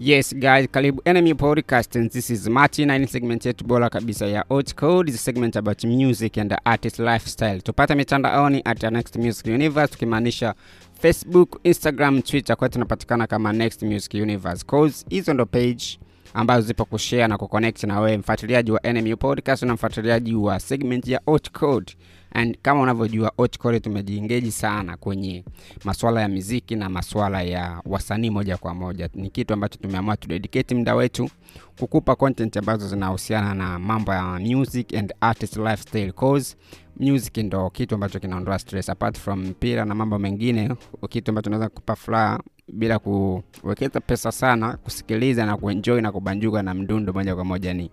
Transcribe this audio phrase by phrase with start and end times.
[0.00, 4.44] Yes guys, karibu Enemy Podcast and this is Martin ni segment yetu bora kabisa ya
[4.48, 7.60] Hot Code, a segment about music and the artist lifestyle.
[7.60, 10.54] Tupate mitandaoni at the Next Music Universe tukimaanisha
[11.02, 14.64] Facebook, Instagram, Twitter kwa tunapatikana kama Next Music Universe.
[14.66, 15.98] Cause hizo ndo page
[16.34, 21.08] ambazo zipo kushare na kuconnect na wewe mfuatiliaji wa NMU Podcast na mfuatiliaji wa segment
[21.08, 21.92] ya Hot Code.
[22.32, 25.44] And kama unavyojua ochkore tumejiingeji sana kwenye
[25.84, 29.08] masuala ya miziki na masuala ya wasanii moja kwa moja.
[29.14, 31.30] Ni kitu ambacho tumeamua tudedicate muda wetu
[31.78, 36.56] kukupa content ambazo zinahusiana na mambo ya music and artist lifestyle cause
[37.00, 40.74] music ndo kitu ambacho kinaondoa stress apart from mpira na mambo mengine,
[41.08, 42.40] kitu ambacho unaweza kupa furaha
[42.72, 47.90] bila kuwekeza pesa sana, kusikiliza na kuenjoy na kubanjuka na mdundo moja kwa moja ni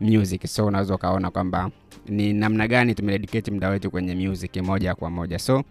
[0.00, 0.46] music.
[0.46, 1.70] So unaweza ukaona kwamba
[2.06, 5.38] ni namna gani tumededicate muda wetu kwenye music moja kwa moja.
[5.38, 5.62] So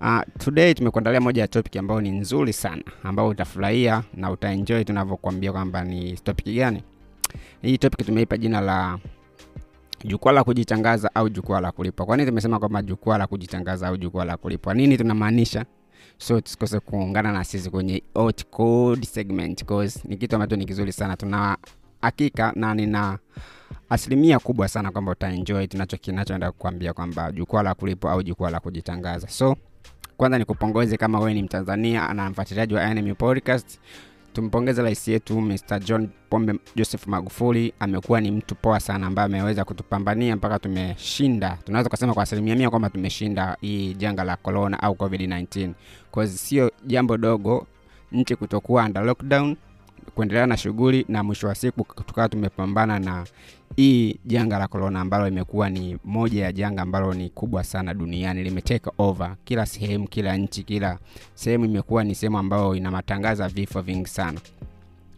[0.00, 5.52] uh, today tumekuandalia moja ya topic ambayo ni nzuri sana, ambayo utafurahia na utaenjoy tunavyokuambia
[5.52, 6.82] kwamba ni topic gani.
[7.62, 8.98] Hii topic tumeipa jina la
[10.04, 12.06] jukwaa la kujitangaza au jukwaa la kulipwa.
[12.06, 14.74] Kwa nini tumesema kwamba jukwaa la kujitangaza au jukwaa la kulipwa?
[14.74, 15.64] Nini tunamaanisha?
[16.18, 18.02] So tusikose kuungana na sisi kwenye
[19.06, 21.16] segment cause ni kitu ambacho ni kizuri sana.
[21.16, 21.56] Tuna
[22.02, 23.18] hakika na nina
[23.90, 28.60] asilimia kubwa sana kwamba utaenjoy tunacho kinachoenda kukwambia kwamba jukwaa la kulipo au jukwaa la
[28.60, 29.28] kujitangaza.
[29.28, 29.56] So
[30.16, 33.78] kwanza nikupongeze kama wewe ni Mtanzania na mfuatiliaji wa Podcast
[34.38, 35.80] tumpongeze rais yetu Mr.
[35.84, 37.72] John Pombe Joseph Magufuli.
[37.80, 42.70] Amekuwa ni mtu poa sana ambaye ameweza kutupambania mpaka tumeshinda, tunaweza kusema kwa asilimia mia
[42.70, 45.70] kwamba tumeshinda hii janga la corona au covid-19,
[46.14, 47.66] cause sio jambo dogo
[48.12, 49.56] nchi kutokuwa under lockdown,
[50.14, 53.24] kuendelea na shughuli na mwisho wa siku tukawa tumepambana na
[53.76, 58.42] hii janga la korona ambalo imekuwa ni moja ya janga ambalo ni kubwa sana duniani,
[58.44, 60.98] limetake over kila sehemu, kila nchi, kila
[61.34, 64.40] sehemu imekuwa ni sehemu ambayo ina matangaza vifo vingi sana,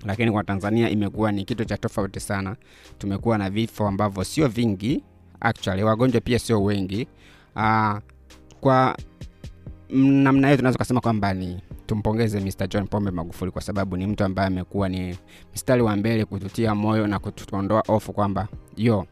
[0.04, 2.56] lakini kwa Tanzania imekuwa ni kitu cha tofauti sana.
[2.98, 5.04] Tumekuwa na vifo ambavyo sio vingi,
[5.40, 7.06] actually wagonjwa pia sio wengi.
[7.56, 7.98] Uh,
[8.60, 8.96] kwa
[9.92, 12.68] namna hiyo tunaweza kusema kwamba ni tumpongeze Mr.
[12.68, 15.18] John Pombe Magufuli kwa sababu ni mtu ambaye amekuwa ni
[15.54, 19.06] mstari wa mbele kututia moyo na kutuondoa ofu kwamba yo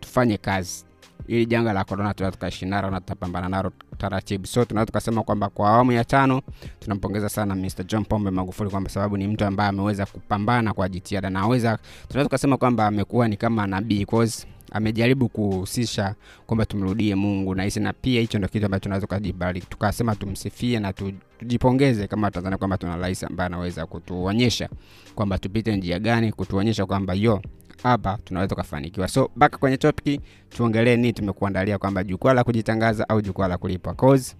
[0.00, 0.84] tufanye kazi
[1.26, 4.46] ili janga la korona tunaweza tukaishi nalo na tutapambana nalo taratibu.
[4.46, 6.42] So tunaweza tukasema kwamba kwa awamu ya tano
[6.80, 7.84] tunampongeza sana Mr.
[7.86, 11.78] John Pombe Magufuli kwa sababu ni mtu ambaye ameweza kupambana kwa jitihada na aweza,
[12.08, 16.14] tunaweza tukasema kwamba amekuwa ni kama nabii cause amejaribu kuhusisha
[16.46, 20.78] kwamba tumrudie Mungu na hisi, na pia hicho ndio kitu ambacho tunaweza kujibariki tukasema tumsifie
[20.80, 24.68] na tujipongeze kama Tanzania kwamba tuna rais ambaye anaweza kutuonyesha
[25.14, 27.42] kwamba tupite njia gani, kutuonyesha kwamba yo
[27.82, 29.08] hapa tunaweza kufanikiwa.
[29.08, 30.20] So mpaka kwenye topic,
[30.50, 33.94] tuongelee nini tumekuandalia, kwamba jukwaa la kujitangaza au jukwaa la kulipwa.
[33.94, 34.36] Cause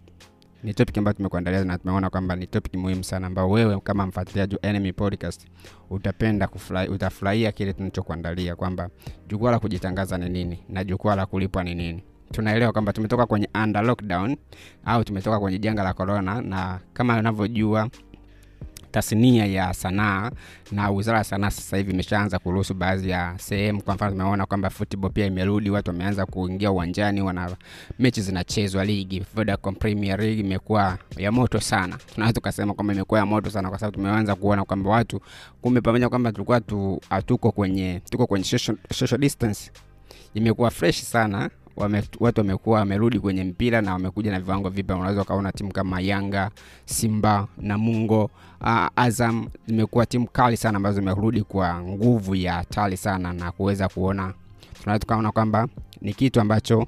[0.65, 4.55] ni topic ambayo tumekuandalia na tumeona kwamba ni topic muhimu sana, ambao wewe kama mfuatiliaji
[4.55, 5.47] wa Enemy Podcast
[5.91, 6.49] utapenda
[6.91, 8.89] utafurahia kile tunachokuandalia kwamba
[9.29, 12.03] jukwaa la kujitangaza ni nini na jukwaa la kulipwa ni nini.
[12.33, 14.37] Tunaelewa kwamba tumetoka kwenye under lockdown
[14.85, 17.89] au tumetoka kwenye janga la corona, na kama unavyojua
[18.95, 20.31] tasnia ya sanaa
[20.73, 23.83] na wizara ya sanaa sasa hivi imeshaanza kuruhusu baadhi ya sehemu.
[23.83, 27.57] Kwa mfano, tumeona kwamba football pia imerudi, watu wameanza kuingia uwanjani, wana
[27.99, 28.85] mechi zinachezwa.
[28.85, 33.69] Ligi Vodacom Premier League imekuwa ya moto sana, tunaweza tukasema kwamba imekuwa ya moto sana,
[33.69, 35.21] kwa sababu tumeanza kuona kwamba watu
[35.61, 39.71] kumbe, pamoja kwamba tulikuwa tu hatuko kwenye tuko kwenye social, social distance,
[40.35, 44.97] imekuwa fresh sana wame, watu wamekuwa wamerudi kwenye mpira na wamekuja na viwango vipya.
[44.97, 46.51] Unaweza ukaona timu kama Yanga,
[46.85, 48.31] Simba, Namungo,
[48.61, 53.89] uh, Azam zimekuwa timu kali sana ambazo zimerudi kwa nguvu ya hatari sana, na kuweza
[53.89, 54.35] kuona,
[54.83, 55.69] tunaweza tukaona kwamba
[56.01, 56.87] ni kitu ambacho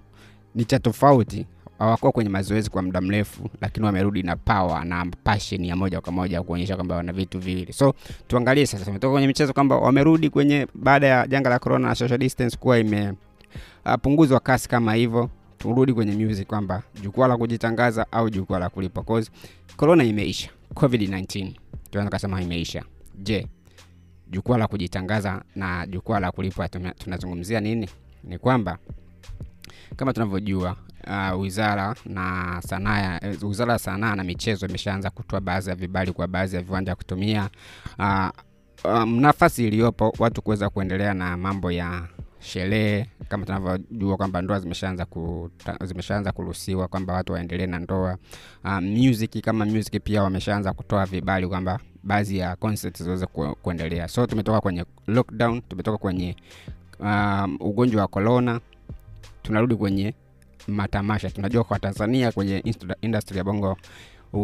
[0.55, 1.47] ni cha tofauti.
[1.79, 6.13] Hawakuwa kwenye mazoezi kwa muda mrefu, lakini wamerudi na power na passion ya moja kwa
[6.13, 7.73] moja kuonyesha kwamba wana vitu viwili.
[7.73, 7.95] So
[8.29, 12.19] tuangalie sasa, tumetoka kwenye michezo kwamba wamerudi kwenye baada ya janga la corona na social
[12.19, 13.13] distance kuwa ime
[13.87, 18.69] Uh, punguzwa kasi kama hivyo, turudi kwenye music kwamba jukwaa la kujitangaza au jukwaa la
[18.69, 19.31] kulipa, cause
[19.77, 21.53] corona imeisha, covid-19
[21.91, 22.83] tunaweza kusema imeisha.
[23.19, 23.47] Je,
[24.31, 27.89] jukwaa la kujitangaza na jukwaa la kulipa tunazungumzia nini?
[28.25, 28.79] Ni kwamba
[29.97, 30.77] kama tunavyojua
[31.07, 36.27] uh, wizara na sanaa wizara ya sanaa na michezo imeshaanza kutoa baadhi ya vibali kwa
[36.29, 37.51] baadhi ya viwanja kutumia
[37.99, 38.29] uh,
[38.85, 42.03] um, nafasi iliyopo watu kuweza kuendelea na mambo ya
[42.47, 45.51] sherehe kama tunavyojua kwamba ndoa zimeshaanza ku,
[45.85, 48.17] zimeshaanza kuruhusiwa kwamba watu waendelee na ndoa.
[48.65, 54.09] Um, music kama music pia wameshaanza kutoa vibali kwamba baadhi ya concert ziweze ku, kuendelea.
[54.09, 56.37] So tumetoka kwenye lockdown, tumetoka kwenye
[57.01, 58.61] um, ugonjwa wa corona,
[59.43, 60.15] tunarudi kwenye
[60.69, 61.31] matamasha.
[61.31, 62.63] Tunajua kwa Tanzania kwenye
[63.01, 63.77] industry ya bongo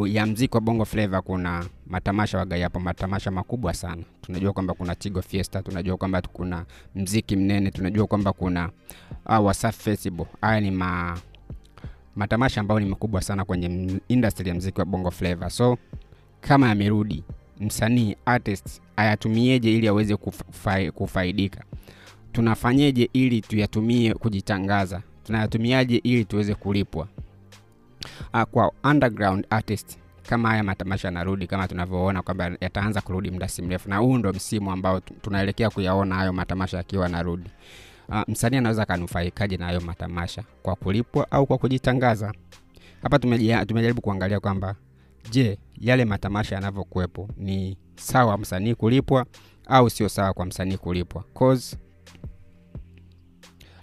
[0.06, 4.02] ya mziki wa bongo flava kuna matamasha waga yapo matamasha makubwa sana.
[4.20, 6.64] Tunajua kwamba kuna tigo fiesta tunajua kwamba kuna
[6.94, 8.70] mziki mnene tunajua kwamba kuna
[9.26, 10.26] uh, wasafi festival.
[10.40, 11.18] Haya ni ma,
[12.16, 15.50] matamasha ambayo ni makubwa sana kwenye industry ya mziki wa bongo flava.
[15.50, 15.78] So
[16.40, 17.24] kama yamerudi
[17.60, 21.64] msanii artist ayatumieje ili aweze kufa, kufaidika?
[22.32, 25.02] Tunafanyeje ili tuyatumie kujitangaza?
[25.24, 27.08] Tunayatumiaje ili tuweze kulipwa
[28.34, 29.98] uh, kwa underground artist.
[30.28, 34.32] Kama haya matamasha yanarudi kama tunavyoona kwamba yataanza kurudi muda si mrefu na huu ndo
[34.32, 37.50] msimu ambao tu- tunaelekea kuyaona hayo matamasha yakiwa yanarudi.
[38.08, 40.42] Uh, msanii anaweza akanufaikaje na hayo matamasha?
[40.62, 42.32] Kwa kulipwa au kwa kujitangaza?
[43.02, 43.18] Hapa
[43.66, 44.74] tumejaribu kuangalia kwamba
[45.30, 49.26] je yale matamasha yanavyokuwepo ni sawa msanii kulipwa
[49.66, 51.24] au sio sawa kwa msanii kulipwa?
[51.38, 51.76] Cause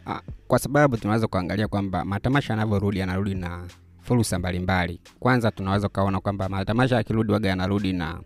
[0.05, 3.67] uh, kwa sababu tunaweza kuangalia kwamba matamasha yanavyorudi yanarudi na
[4.09, 4.99] fursa mbalimbali.
[5.19, 8.19] Kwanza tunaweza ukaona kwamba matamasha yakirudi waga yanarudi na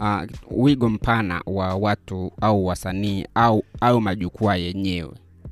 [0.00, 5.10] uh, wigo mpana wa watu au wasanii au au majukwaa yenyewe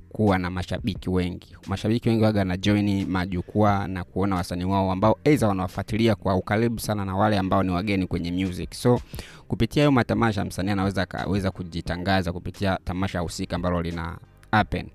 [0.09, 1.57] kuwa na mashabiki wengi.
[1.67, 6.81] Mashabiki wengi waga na joini majukwaa na kuona wasanii wao ambao aidha wanawafuatilia kwa ukaribu
[6.81, 8.75] sana na wale ambao ni wageni kwenye music.
[8.75, 9.01] So
[9.49, 14.19] kupitia hayo matamasha msanii anaweza akaweza kujitangaza kupitia tamasha husika ambalo lina
[14.51, 14.89] happen.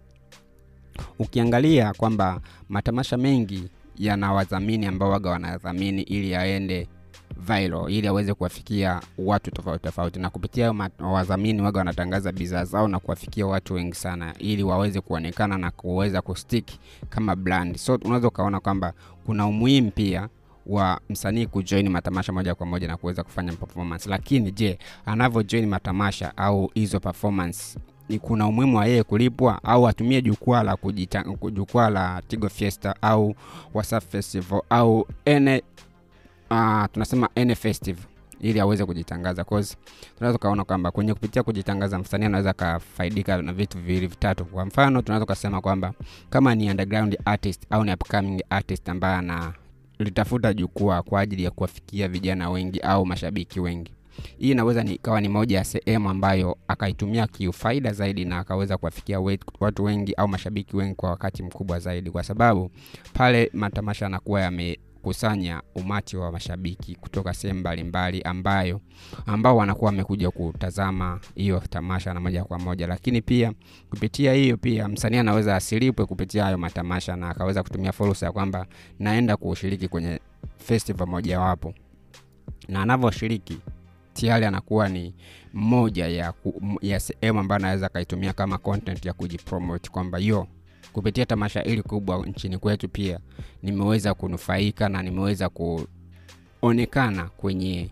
[1.20, 6.88] Ukiangalia kwamba matamasha mengi yana wadhamini ambao waga wanadhamini ili yaende
[7.38, 10.20] viral ili aweze kuwafikia watu tofauti tofauti.
[10.20, 15.58] Na kupitia wadhamini waga wanatangaza bidhaa zao na kuwafikia watu wengi sana ili waweze kuonekana
[15.58, 16.68] na kuweza kustick
[17.10, 17.78] kama brand.
[17.78, 18.94] So unaweza ukaona kwamba
[19.26, 20.30] kuna umuhimu pia
[20.66, 24.10] wa msanii kujoin matamasha moja kwa moja na kuweza kufanya performance.
[24.10, 27.80] Lakini je anavyojoin matamasha au hizo performance
[28.12, 32.96] ni kuna umuhimu wa yeye kulipwa au atumie jukwaa la kujita- jukwaa la tigo fiesta
[33.02, 33.36] au
[33.74, 35.62] wasaf festival au N,
[36.52, 38.04] uh, tunasema N festival
[38.42, 39.44] ili aweze kujitangaza.
[39.44, 39.76] Cause
[40.18, 44.46] tunaweza ukaona kwamba kwenye kupitia kujitangaza msanii anaweza akafaidika na vitu viwili vitatu.
[44.46, 45.94] Kwa mfano tunaweza ukasema kwamba
[46.30, 49.54] kama ni underground artist au ni upcoming artist ambaye ana
[50.54, 53.92] jukwaa kwa ajili ya kuwafikia vijana wengi au mashabiki wengi
[54.38, 59.20] hii inaweza ikawa ni moja ya sehemu ambayo akaitumia kiufaida zaidi na akaweza kuwafikia
[59.60, 62.72] watu wengi au mashabiki wengi kwa wakati mkubwa zaidi kwa sababu
[63.14, 68.82] pale matamasha yanakuwa yamekusanya umati wa mashabiki kutoka sehemu mbalimbali ambayo
[69.26, 72.88] ambao wanakuwa wamekuja kutazama hiyo tamasha na moja kwa moja.
[72.88, 73.54] Lakini pia
[73.90, 78.66] kupitia hiyo pia msanii anaweza asilipwe kupitia hayo matamasha na akaweza kutumia fursa ya kwamba
[79.00, 80.20] naenda kushiriki kwenye
[80.58, 81.74] festival mojawapo.
[82.68, 83.58] Na anavyoshiriki
[84.14, 85.14] tayari anakuwa ni
[85.54, 86.34] moja ya,
[86.82, 90.48] ya sehemu ambayo anaweza akaitumia kama content ya kujipromote kwamba yo
[90.94, 93.20] kupitia tamasha hili kubwa nchini kwetu pia
[93.64, 95.50] nimeweza kunufaika na nimeweza
[96.60, 97.90] kuonekana kwenye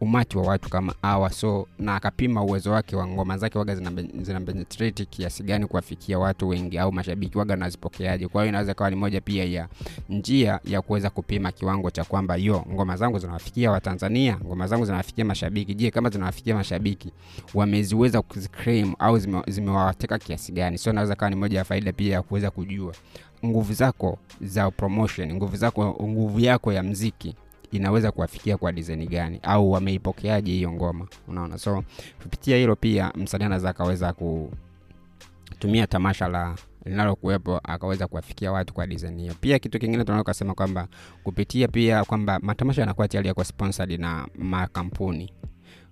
[0.00, 3.92] umati wa watu kama hawa so na akapima uwezo wake wa ngoma zake waga zina,
[4.22, 4.40] zina
[5.10, 9.20] kiasi gani kuwafikia watu wengi au mashabiki waga nazipokeaje kwa hiyo inaweza kawa ni moja
[9.20, 9.68] pia ya
[10.08, 15.24] njia ya kuweza kupima kiwango cha kwamba yo ngoma zangu zinawafikia watanzania ngoma zangu zinawafikia
[15.24, 15.74] mashabiki.
[15.74, 17.12] Je kama zinawafikia mashabiki
[17.54, 20.78] wameziweza kuziclaim au zime- zimewateka kiasi gani?
[20.78, 22.92] So inaweza kawa ni moja ya faida pia ya kuweza kujua
[23.44, 27.34] nguvu zako za promotion nguvu zako nguvu yako ya mziki
[27.72, 29.40] inaweza kuwafikia kwa design gani?
[29.42, 31.06] Au wameipokeaje hiyo ngoma?
[31.28, 31.84] Unaona so
[32.22, 36.54] kupitia hilo pia msanii anaweza akaweza kutumia tamasha la
[36.84, 39.34] linalokuwepo akaweza kuwafikia watu kwa design hiyo.
[39.40, 40.88] Pia kitu kingine tunaweza kusema kwamba
[41.24, 45.32] kupitia pia kwamba matamasha yanakuwa tayari yako sponsored na makampuni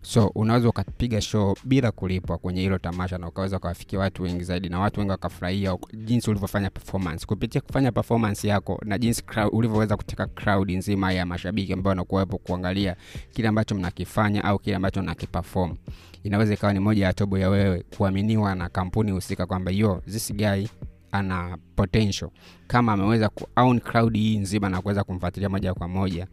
[0.04, 4.68] so unaweza ukapiga show bila kulipwa kwenye hilo tamasha na ukaweza ukawafikia watu wengi zaidi
[4.68, 7.26] na watu wengi wakafurahia jinsi ulivyofanya performance.
[7.26, 12.96] Kupitia kufanya performance yako na jinsi ulivyoweza kuteka crowd nzima ya mashabiki ambao wanakuwepo kuangalia
[13.32, 15.76] kile ambacho mnakifanya au kile ambacho mnakiperform.
[16.22, 20.32] Inaweza ikawa ni moja ya tobo ya wewe kuaminiwa na kampuni husika kwamba yo this
[20.34, 20.66] guy
[21.12, 22.30] ana potential.
[22.66, 23.46] Kama ameweza ku
[23.84, 26.26] crowd hii nzima na kuweza kumfuatilia moja kwa moja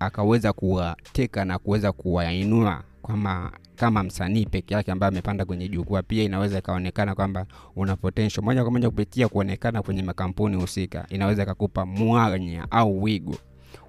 [0.00, 6.02] akaweza kuwateka na kuweza kuwainua kama kama msanii peke yake ambaye amepanda kwenye jukwaa.
[6.02, 8.44] Pia inaweza ikaonekana kwamba una potential.
[8.44, 13.36] Moja kwa moja kupitia kuonekana kwenye makampuni husika inaweza ikakupa mwanya au wigo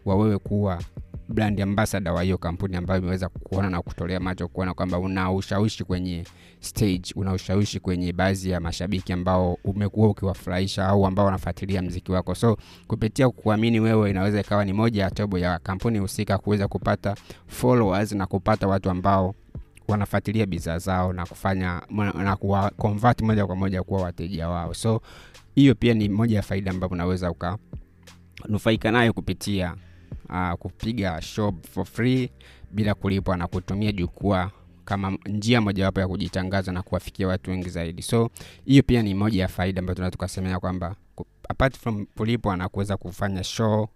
[0.06, 0.80] wa wewe kuwa
[1.30, 5.84] brand ambassador wa hiyo kampuni ambayo imeweza kuona na kutolea macho kuona kwamba una ushawishi
[5.84, 6.24] kwenye
[6.60, 12.36] stage una ushawishi kwenye baadhi ya mashabiki ambao umekuwa ukiwafurahisha au ambao wanafuatilia mziki wako.
[12.36, 12.58] So
[12.88, 17.16] kupitia kuamini wewe inaweza ikawa ni moja ya tobo ya kampuni husika kuweza kupata
[17.48, 19.36] followers na kupata watu ambao
[19.88, 21.82] wanafuatilia bidhaa zao na kufanya
[22.24, 22.72] na kuwa
[23.22, 24.74] moja kwa moja kuwa wateja wao.
[24.74, 25.02] So
[25.56, 29.76] hiyo pia ni moja ya faida ambayo unaweza ukanufaika nayo kupitia
[30.30, 32.30] uh, kupiga show for free
[32.72, 34.52] bila kulipwa na kutumia jukwaa
[34.86, 38.02] kama njia mojawapo ya kujitangaza na kuwafikia watu wengi zaidi.
[38.02, 38.30] So
[38.66, 40.96] hiyo pia ni moja ya faida ambayo tunaweza tukasemea kwamba
[41.50, 43.88] apart from kulipwa na kuweza kufanya show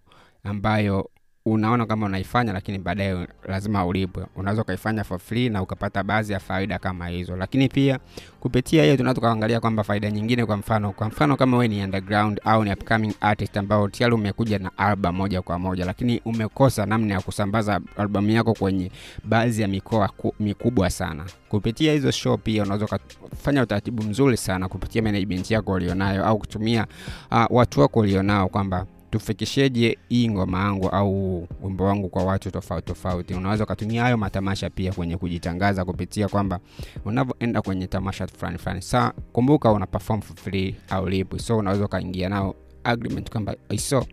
[0.44, 1.10] ambayo
[1.46, 4.26] unaona kama unaifanya lakini baadaye lazima ulipwe.
[4.36, 7.36] Unaweza ukaifanya for free na ukapata baadhi ya faida kama hizo.
[7.36, 8.00] Lakini pia
[8.40, 12.42] kupitia hiyo tunaweza tukaangalia kwamba faida nyingine kwa mfano kwa mfano kama wewe ni underground
[12.44, 17.14] au ni upcoming artist ambao tayari umekuja na album moja kwa moja lakini umekosa namna
[17.14, 18.92] ya kusambaza albamu yako kwenye
[19.24, 21.26] baadhi ya mikoa ku, mikubwa sana.
[21.50, 26.88] Kupitia hizo show pia unaweza ukafanya utaratibu mzuri sana kupitia management yako ulionayo au kutumia
[27.32, 32.88] uh, watu wako ulionao kwamba tufikisheje hii ngoma yangu au wimbo wangu kwa watu tofauti
[32.88, 33.34] tofauti?
[33.34, 36.60] Unaweza ukatumia hayo matamasha pia kwenye kujitangaza kupitia kwamba
[37.06, 38.82] unavyoenda kwenye tamasha fulani fulani.
[38.82, 44.06] Sa kumbuka una perform for free au lipu, so unaweza ukaingia nao agreement kwamba iso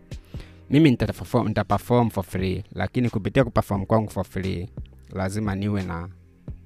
[0.69, 2.63] mimi nitaperform for free.
[2.75, 4.69] Lakini kupitia kuperform kwangu for free
[5.13, 6.09] lazima niwe na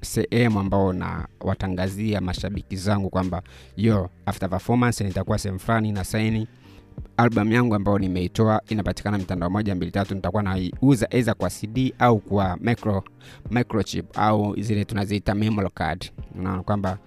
[0.02, 3.42] sehemu ambao na watangazia mashabiki zangu kwamba
[3.78, 6.48] yo after performance nitakuwa sehemu fulani na saini
[7.18, 12.20] album yangu ambayo nimeitoa inapatikana mitandao moja mbili tatu nitakuwa naiuza aidha kwa cd au
[12.20, 13.04] kwa micro,
[13.52, 15.36] microchip au zile tunaziita
[15.74, 16.12] card.
[16.40, 16.98] Unaona kwamba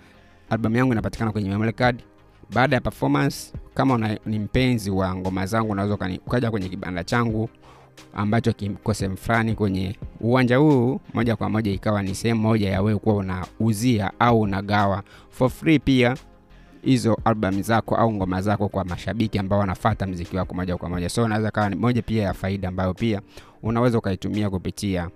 [0.51, 2.03] album yangu inapatikana kwenye card.
[2.55, 5.95] Baada ya performance kama una, ni mpenzi wa ngoma zangu unaweza
[6.27, 7.49] ukaja kwenye kibanda changu
[8.15, 12.83] ambacho kiko sehemu fulani kwenye uwanja huu moja kwa moja ikawa ni sehemu moja ya
[12.83, 16.17] wewe kuwa unauzia au unagawa for free pia
[16.87, 21.09] hizo albam zako au ngoma zako kwa mashabiki ambao wanafata mziki wako moja kwa moja.
[21.09, 23.21] So unaweza kawa ni moja pia ya faida ambayo pia
[23.63, 25.11] unaweza ukaitumia kupitia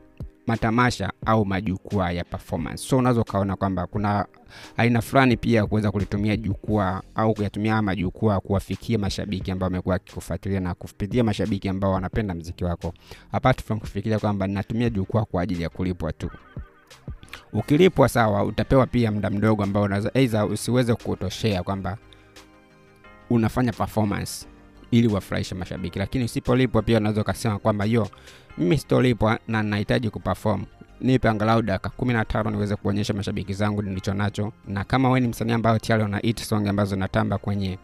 [0.46, 2.76] matamasha au majukwaa ya performance.
[2.88, 4.26] So unaweza ukaona kwamba kuna
[4.76, 10.74] aina fulani pia kuweza kulitumia jukwaa au kuyatumia majukwaa kuwafikia mashabiki ambao wamekuwa wakikufuatilia na
[10.74, 12.94] kupitia mashabiki ambao wanapenda mziki wako.
[13.32, 16.30] Apart from kufikiria kwamba ninatumia jukwaa kwa ajili ya kulipwa tu
[17.52, 21.98] ukilipwa sawa utapewa pia muda mdogo ambao unaweza aidha usiweze kutoshea kwamba
[23.30, 24.46] unafanya performance
[24.90, 25.98] ili wafurahishe mashabiki.
[25.98, 28.08] Lakini usipolipwa pia unaweza ukasema kwamba yo
[28.58, 30.64] mimi sitolipwa na nahitaji kuperform.
[31.00, 35.20] Nipe angalau dakika kumi na tano niweze kuonyesha mashabiki zangu nilicho nacho na kama we
[35.20, 37.78] ni msanii ambayo tayari una song ambazo natamba kwenye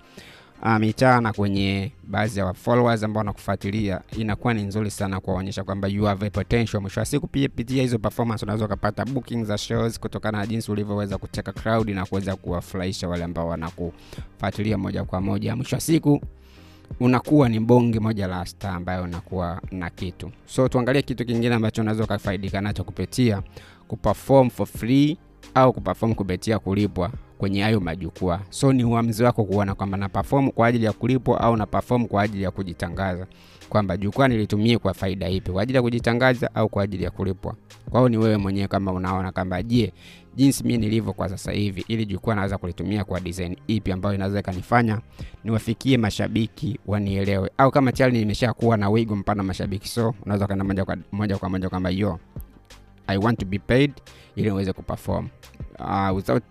[0.62, 5.88] uh, mitaa na kwenye baadhi ya followers ambao wanakufuatilia inakuwa ni nzuri sana kuwaonyesha kwamba
[5.88, 6.80] you have a potential.
[6.80, 10.72] Mwisho wa siku pia pitia hizo performance unaweza ukapata booking za shows kutokana na jinsi
[10.72, 15.56] ulivyoweza kuteka crowd na kuweza kuwafurahisha wale ambao wanakufuatilia moja kwa moja.
[15.56, 16.20] Mwisho wa siku
[17.00, 20.30] unakuwa ni bonge moja la star ambayo unakuwa na kitu.
[20.46, 23.42] So tuangalie kitu kingine ambacho unaweza ukafaidika nacho kupitia
[23.88, 25.16] kuperform for free
[25.54, 28.40] au kuperform kupitia kulipwa kwenye hayo majukwaa.
[28.50, 32.06] So ni uamuzi wako kuona kwamba na perform kwa ajili ya kulipwa au na perform
[32.06, 33.26] kwa ajili ya kujitangaza.
[33.68, 35.50] Kwamba jukwaa nilitumie kwa faida ipi?
[35.52, 37.54] Kwa ajili ya kujitangaza au kwa ajili ya kulipwa?
[37.90, 39.92] Kwa hiyo ni wewe mwenyewe kama unaona kwamba je
[40.36, 44.38] jinsi mi nilivyo kwa sasa hivi ili jukwaa naweza kulitumia kwa design ipi ambayo inaweza
[44.40, 45.00] ikanifanya
[45.44, 47.50] niwafikie mashabiki wanielewe.
[47.58, 51.48] Au kama tayari nimesha kuwa na wigo mpana mashabiki so unaweza ukaenda kwa moja kwa
[51.50, 52.18] moja kwamba yo
[53.06, 53.92] i want to be paid
[54.36, 55.28] ili uweze kuperform.
[55.78, 56.42] Uh, without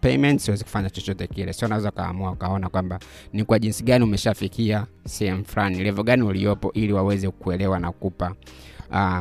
[0.64, 1.54] kufanya chochote kile.
[1.54, 3.00] So unaweza ukaamua ukaona kwamba
[3.34, 8.36] ni kwa jinsi gani umeshafikia sehemu fulani levo gani uliopo ili waweze kuelewa na kupa
[8.92, 9.20] uh,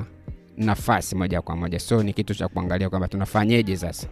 [0.56, 1.78] nafasi moja kwa moja.
[1.78, 4.08] So ni kitu cha kuangalia kwamba tunafanyeje sasa.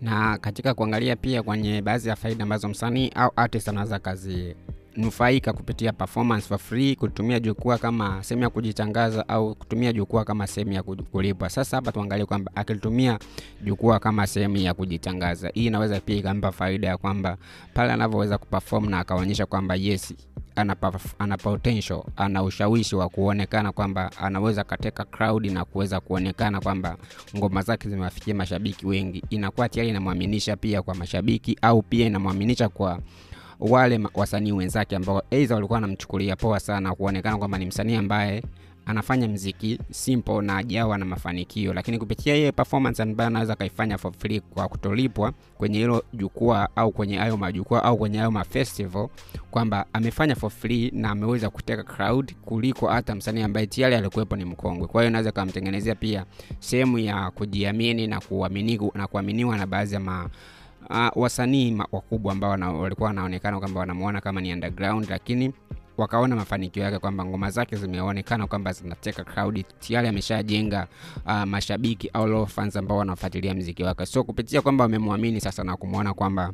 [0.00, 4.54] Na katika kuangalia pia kwenye baadhi ya faida ambazo msanii au artist anaweza kazi
[4.96, 10.46] nufaika kupitia performance for free kutumia jukwaa kama sehemu ya kujitangaza au kutumia jukwaa kama
[10.46, 11.50] sehemu ya kulipwa.
[11.50, 13.18] Sasa hapa tuangalie kwamba akilitumia
[13.64, 17.36] jukwaa kama sehemu ya kujitangaza hii inaweza pia ikampa faida ya kwamba
[17.74, 20.14] pale anavyoweza kuperform na akaonyesha kwamba yes
[20.56, 20.76] ana,
[21.18, 26.96] ana potential ana ushawishi wa kuonekana kwamba anaweza kateka crowd na kuweza kuonekana kwamba
[27.36, 29.22] ngoma zake zimewafikia mashabiki wengi.
[29.30, 33.00] Inakuwa tayari inamwaminisha pia kwa mashabiki au pia inamwaminisha kwa
[33.70, 38.42] wale wasanii wenzake ambao aidha walikuwa wanamchukulia poa sana kuonekana kwamba ni msanii ambaye
[38.86, 41.72] anafanya mziki simple na ajawa na mafanikio.
[41.74, 46.92] Lakini kupitia yeye performance ambayo anaweza akaifanya for free kwa kutolipwa kwenye hilo jukwaa au
[46.92, 49.08] kwenye hayo majukwaa au kwenye hayo mafestival
[49.50, 54.44] kwamba amefanya for free na ameweza kuteka crowd kuliko hata msanii ambaye tayari alikuwepo ni
[54.44, 54.86] mkongwe.
[54.86, 56.24] Kwa hiyo inaweza kamtengenezea pia
[56.58, 58.20] sehemu ya kujiamini na
[59.10, 60.30] kuaminiwa na na baadhi ya ma
[60.90, 62.50] uh, wasanii wakubwa ambao
[62.80, 65.52] walikuwa wanaonekana kwamba wanamuona kama ni underground lakini
[65.96, 70.86] wakaona mafanikio yake kwamba ngoma zake zimeonekana kwamba zinateka crowd tayari ameshajenga
[71.26, 76.14] uh, mashabiki au fans ambao wanafuatilia mziki wake so kupitia kwamba wamemwamini sasa na kumwona
[76.14, 76.52] kwamba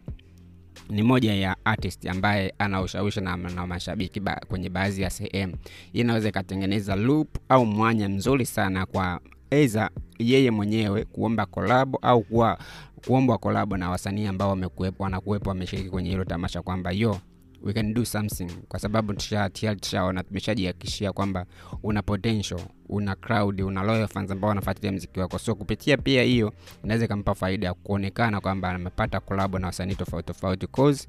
[0.90, 5.54] ni moja ya artist ambaye ana ushawishi na, na mashabiki ba, kwenye baadhi ya sehemu.
[5.92, 12.22] Hii inaweza ikatengeneza loop au mwanya mzuri sana kwa eza yeye mwenyewe kuomba kolabo au
[12.22, 12.58] kuwa
[13.06, 14.58] kuombwa kolabo na wasanii ambao
[14.98, 17.18] wanakuwepo wameshiriki kwenye hilo tamasha kwamba yo
[17.62, 18.48] we can do something.
[18.68, 21.46] Kwa sababu tayari tushaona tumeshajihakikishia kwamba
[21.82, 25.38] una potential una crowd una loyal fans ambao wanafuatilia mziki wako.
[25.38, 26.52] So kupitia pia hiyo
[26.84, 31.08] inaweza ikampa faida ya kuonekana kwamba amepata kolabo na wasanii tofauti tofauti cause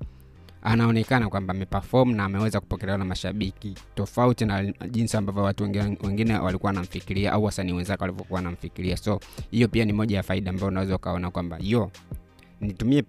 [0.61, 5.63] anaonekana kwamba ameperform na ameweza kupokelewa na mashabiki tofauti na jinsi ambavyo watu
[6.03, 8.97] wengine, walikuwa wanamfikiria au wasanii wenzake walivyokuwa wanamfikiria.
[8.97, 9.19] So
[9.51, 11.91] hiyo pia ni moja ya faida ambayo unaweza ukaona kwamba yo
[12.61, 13.03] nitumie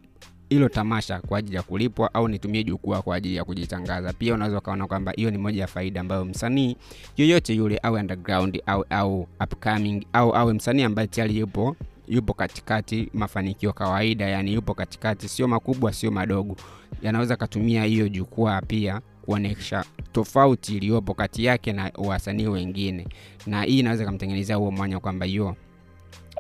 [0.49, 4.13] hilo tamasha kwa ajili ya kulipwa au nitumie jukwaa kwa ajili ya kujitangaza.
[4.13, 6.77] Pia unaweza ukaona kwamba hiyo ni moja ya faida ambayo msanii
[7.17, 11.77] yoyote yule au underground au au upcoming au awe msanii ambaye tayari yupo
[12.13, 16.57] yupo katikati mafanikio kawaida yani yupo katikati sio makubwa sio madogo.
[17.03, 23.07] Yanaweza katumia hiyo jukwaa pia kuonesha tofauti iliyopo kati yake na wasanii wengine.
[23.47, 25.57] Na hii inaweza ikamtengenezea huo mwanya kwamba yo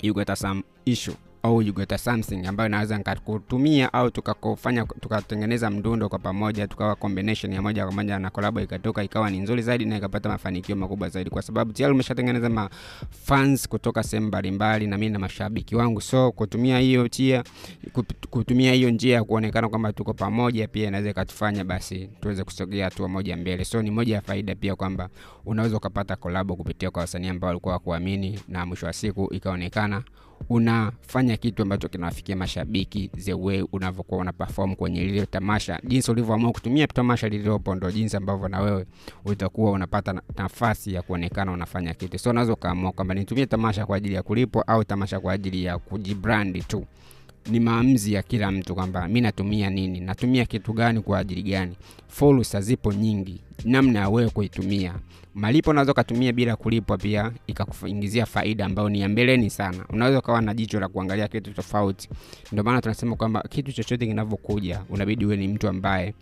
[0.02, 0.14] you
[0.85, 6.96] issue au you got something ambayo naweza nikakutumia au tukakufanya tukatengeneza mdundo kwa pamoja tukawa
[6.96, 10.76] combination ya moja kwa moja na kolabo ikatoka ikawa ni nzuri zaidi na ikapata mafanikio
[10.76, 16.00] makubwa zaidi kwa sababu tayari umeshatengeneza mafans kutoka sehemu mbalimbali na mimi na mashabiki wangu.
[16.00, 17.44] So kutumia hiyo tia
[18.30, 23.08] kutumia hiyo njia ya kuonekana kwamba tuko pamoja pia inaweza ikatufanya basi tuweze kusogea hatua
[23.08, 23.64] moja mbele.
[23.64, 25.08] So ni moja ya faida pia kwamba
[25.46, 30.02] unaweza ukapata kolabo kupitia kwa wasanii ambao walikuwa wakuamini, na mwisho wa siku ikaonekana
[30.49, 35.80] unafanya kitu ambacho kinawafikia mashabiki the way unavyokuwa una perform kwenye lile tamasha.
[35.84, 38.87] Jinsi ulivyoamua kutumia tamasha lililopo ndo jinsi ambavyo na wewe
[39.25, 42.18] utakuwa unapata nafasi ya kuonekana unafanya kitu.
[42.18, 45.78] So unaweza ukaamua kwamba nitumie tamasha kwa ajili ya kulipwa au tamasha kwa ajili ya
[45.78, 46.85] kujibrandi tu
[47.50, 51.76] ni maamuzi ya kila mtu kwamba mi natumia nini natumia kitu gani kwa ajili gani.
[52.09, 54.94] Fursa zipo nyingi namna ya wewe kuitumia.
[55.35, 59.85] Malipo unaweza ukatumia bila kulipwa pia ikakuingizia faida ambayo ni ya mbeleni sana.
[59.88, 62.09] Unaweza ukawa na jicho la kuangalia kitu tofauti.
[62.52, 66.14] Ndio maana tunasema kwamba kitu chochote kinavyokuja unabidi uwe ni mtu ambaye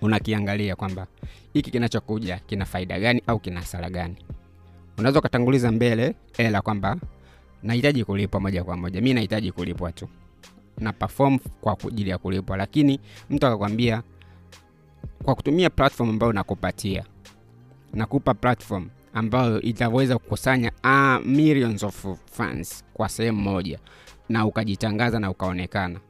[0.00, 1.06] unakiangalia kwamba
[1.52, 4.16] hiki kinachokuja kina faida gani au kina hasara gani.
[4.98, 6.96] Unaweza ukatanguliza mbele ela kwamba
[7.62, 9.00] nahitaji kulipwa moja kwa moja.
[9.00, 10.08] Mi nahitaji kulipwa tu
[10.80, 12.56] na perform kwa ajili ya kulipwa.
[12.56, 14.02] Lakini mtu akakwambia
[15.24, 17.04] kwa kutumia platform ambayo nakupatia
[17.94, 23.78] nakupa platform ambayo itaweza kukusanya ah, millions of fans kwa sehemu moja
[24.28, 26.00] na ukajitangaza na ukaonekana.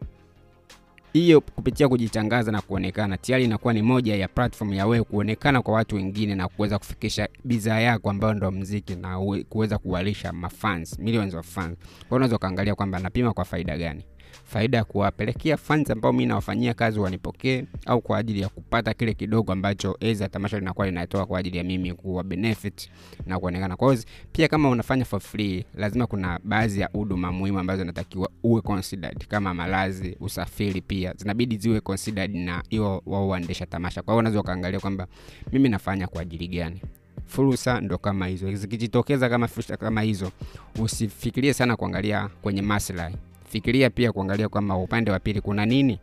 [1.13, 5.75] Hiyo kupitia kujitangaza na kuonekana tayari inakuwa ni moja ya platform ya wewe kuonekana kwa
[5.75, 11.35] watu wengine na kuweza kufikisha bidhaa yako ambayo ndo mziki na kuweza kuwalisha mafans millions
[11.35, 11.79] of fans.
[12.09, 14.05] Kwa unaweza ukaangalia kwamba napima kwa faida gani
[14.45, 19.15] faida ya kuwapelekea fans ambao mi nawafanyia kazi wanipokee au kwa ajili ya kupata kile
[19.15, 22.91] kidogo ambacho eza tamasha linakuwa linatoa kwa ajili ya mimi kuwa benefit
[23.27, 23.77] na kuonekana.
[23.77, 23.97] Kwa
[24.33, 29.27] pia kama unafanya for free lazima kuna baadhi ya huduma muhimu ambazo inatakiwa uwe considered.
[29.27, 34.03] Kama malazi usafiri pia zinabidi ziwe considered na hiyo wao waendesha tamasha.
[34.03, 35.07] Kwa hiyo unaweza ukaangalia kwamba
[35.53, 36.81] mimi nafanya kwa ajili gani.
[37.27, 38.55] Fursa ndo kama hizo.
[38.55, 40.31] Zikijitokeza kama fursa kama hizo
[40.79, 43.17] usifikirie sana kuangalia kwenye maslahi
[43.51, 45.99] fikiria pia kuangalia kwamba upande wa pili kuna nini?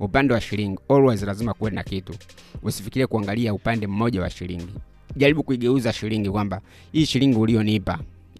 [0.00, 2.14] Upande wa shilingi always lazima kuwe na kitu.
[2.62, 4.74] Usifikirie kuangalia upande mmoja wa shilingi.
[5.16, 6.60] Jaribu kuigeuza shilingi kwamba
[6.92, 7.98] hii shilingi ulionipa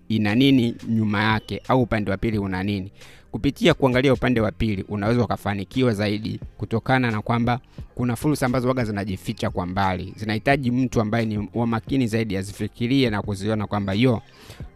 [0.08, 2.92] ina nini nyuma yake au upande wa pili una nini
[3.34, 7.60] kupitia kuangalia upande wa pili unaweza ukafanikiwa zaidi kutokana na kwamba
[7.94, 10.12] kuna fursa ambazo waga zinajificha kwa mbali.
[10.16, 14.22] Zinahitaji mtu ambaye ni wa makini zaidi azifikirie na kuziona kwamba yo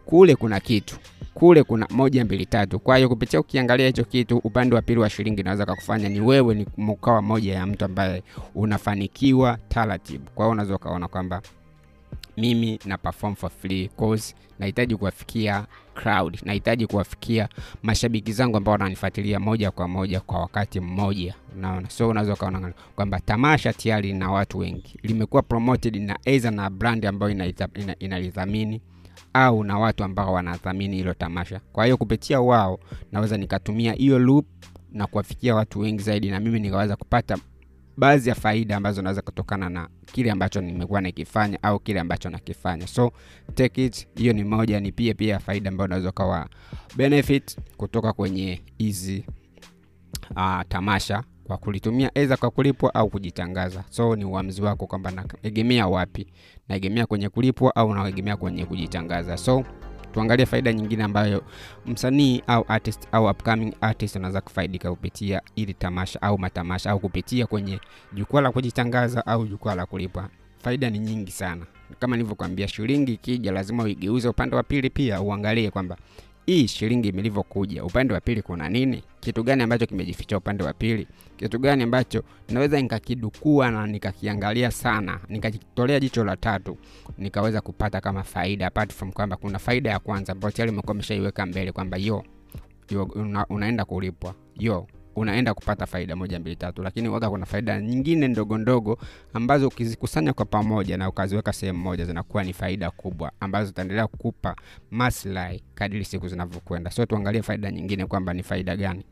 [0.05, 0.97] kule kuna kitu.
[1.33, 2.79] Kule kuna moja mbili tatu.
[2.79, 6.55] Kwa hiyo kupitia ukiangalia hicho kitu upande wa pili wa shilingi naweza kakufanya ni wewe
[6.55, 8.23] ni mkawa moja ya mtu ambaye
[8.55, 10.25] unafanikiwa taratibu.
[10.35, 11.41] Kwa hiyo unaweza ukaona kwamba
[12.37, 15.65] mimi na perform for free cause nahitaji kuwafikia
[15.99, 16.39] crowd.
[16.43, 17.49] Nahitaji kuwafikia
[17.83, 21.35] mashabiki zangu ambao wananifuatilia moja kwa moja kwa wakati mmoja.
[21.57, 21.89] Unaona?
[21.89, 24.97] So unaweza ukaona kwamba tamasha tayari na watu wengi.
[25.03, 28.19] Limekuwa promoted na aidha na brand ambayo inalithamini ina,
[28.59, 28.79] ina
[29.33, 31.59] au na watu ambao wanathamini hilo tamasha.
[31.71, 32.79] Kwa hiyo kupitia wao
[33.11, 34.45] naweza nikatumia hiyo loop
[34.91, 37.37] na kuwafikia watu wengi zaidi na mimi nikaweza kupata
[37.99, 42.87] baadhi ya faida ambazo naweza kutokana na kile ambacho nimekuwa nikifanya au kile ambacho nakifanya.
[42.87, 43.11] So
[43.55, 46.47] take it hiyo ni moja ni pia pia faida ambayo unaweza ukawa
[46.97, 49.25] benefit kutoka kwenye hizi
[50.35, 53.83] uh, tamasha kwa kulitumia eza kwa kulipwa au kujitangaza.
[53.89, 56.27] So ni uamuzi wako kwamba naegemea wapi?
[56.69, 59.37] Naegemea kwenye kulipwa au naegemea kwenye kujitangaza.
[59.37, 59.63] So
[60.13, 61.43] tuangalie faida nyingine ambayo
[61.85, 67.47] msanii au artist au upcoming artist anaweza kufaidika kupitia ili tamasha au matamasha au kupitia
[67.47, 67.79] kwenye
[68.13, 70.29] jukwaa la kujitangaza au jukwaa la kulipwa.
[70.63, 71.65] Faida ni nyingi sana.
[71.99, 75.97] Kama nilivyokuambia shilingi ikija lazima uigeuze upande wa pili pia uangalie kwamba
[76.45, 81.07] hii shilingi ilivyokuja upande wa pili kuna nini kitu gani ambacho kimejificha upande wa pili?
[81.37, 86.77] Kitu gani ambacho naweza nikakidukua na nikakiangalia sana nikakitolea jicho la tatu
[87.17, 91.45] nikaweza kupata kama faida apart from kwamba kuna faida ya kwanza ambayo tayari umekuwa umeshaiweka
[91.45, 92.23] mbele kwamba yo,
[92.89, 94.35] yo una, unaenda kulipwa.
[94.59, 96.83] Yo unaenda kupata faida moja mbili tatu.
[96.83, 98.97] Lakini waga kuna faida nyingine ndogo ndogo
[99.33, 104.55] ambazo ukizikusanya kwa pamoja na ukaziweka sehemu moja zinakuwa ni faida kubwa ambazo zitaendelea kukupa
[104.91, 106.91] maslahi kadiri siku zinavyokwenda.
[106.91, 109.05] So tuangalie faida nyingine kwamba ni faida gani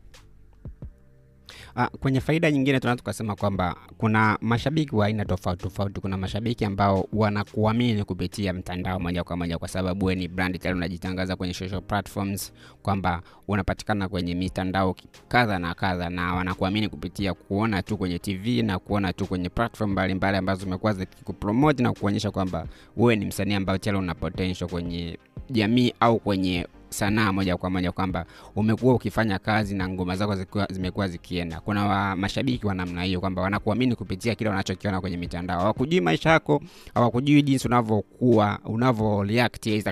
[1.76, 6.00] Ah, kwenye faida nyingine tunaweza tukasema kwamba kuna mashabiki wa aina tofauti tofauti.
[6.00, 10.76] Kuna mashabiki ambao wanakuamini kupitia mtandao moja kwa moja, kwa sababu wewe ni brand tayari
[10.78, 14.96] unajitangaza kwenye social platforms, kwamba unapatikana kwenye mitandao
[15.28, 19.90] kadha na kadha, na wanakuamini kupitia kuona tu kwenye TV na kuona tu kwenye platform
[19.90, 25.18] mbalimbali ambazo zimekuwa zikikupromote na kuonyesha kwamba wewe ni msanii ambao tayari una potential kwenye
[25.50, 28.24] jamii au kwenye sanaa moja kwa moja kwamba
[28.56, 30.36] umekuwa ukifanya kazi na ngoma zako
[30.70, 31.60] zimekuwa zikienda.
[31.60, 35.60] Kuna wa mashabiki wa namna hiyo kwamba wanakuamini kupitia kile wanachokiona kwenye mitandao.
[35.60, 36.62] Hawakujui maisha yako,
[36.94, 39.26] hawakujui jinsi unavyokuwa, unavyo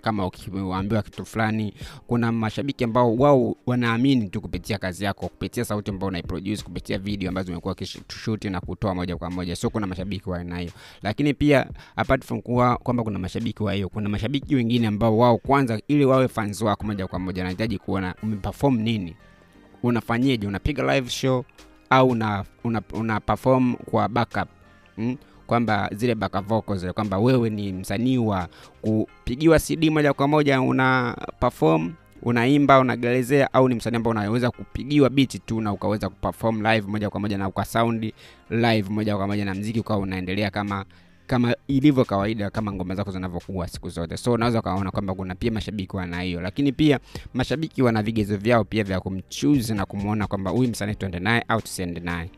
[0.03, 1.75] kama ukiambiwa kitu fulani.
[2.07, 7.29] Kuna mashabiki ambao wao wanaamini tu kupitia kazi yako, kupitia sauti ambayo unaiproduce, kupitia video
[7.29, 9.57] ambazo umekuwa ukishuti na kutoa moja kwa moja.
[9.57, 13.73] So kuna mashabiki wa aina hiyo, lakini pia apart from kuwa kwamba kuna mashabiki wa
[13.73, 17.79] hiyo, kuna mashabiki wengine ambao wao kwanza, ili wawe fans wako moja kwa moja, nahitaji
[17.79, 19.17] kuona umeperform nini,
[19.83, 21.45] unafanyeje, unapiga live show
[21.91, 24.49] au una, una, una perform kwa backup?
[24.99, 25.17] Mm?
[25.47, 28.49] kwamba zile backup vocals zile kwamba wewe ni msanii wa
[28.83, 35.11] kupigiwa CD moja kwa moja una perform unaimba unagelezea, au ni msanii ambao unaweza kupigiwa
[35.11, 38.13] biti tu na ukaweza kuperform live moja kwa moja na ukasound
[38.51, 40.85] live moja kwa moja na mziki ukawa unaendelea kama
[41.27, 44.17] kama ilivyo kawaida kama ngoma zako zinavyokuwa siku zote.
[44.17, 47.01] So unaweza ukaona kwamba kuna pia mashabiki wana hiyo, lakini pia
[47.35, 51.61] mashabiki wana vigezo vyao pia vya kumchuzi na kumwona kwamba huyu msanii tuende naye au
[51.63, 52.31] tusiende naye.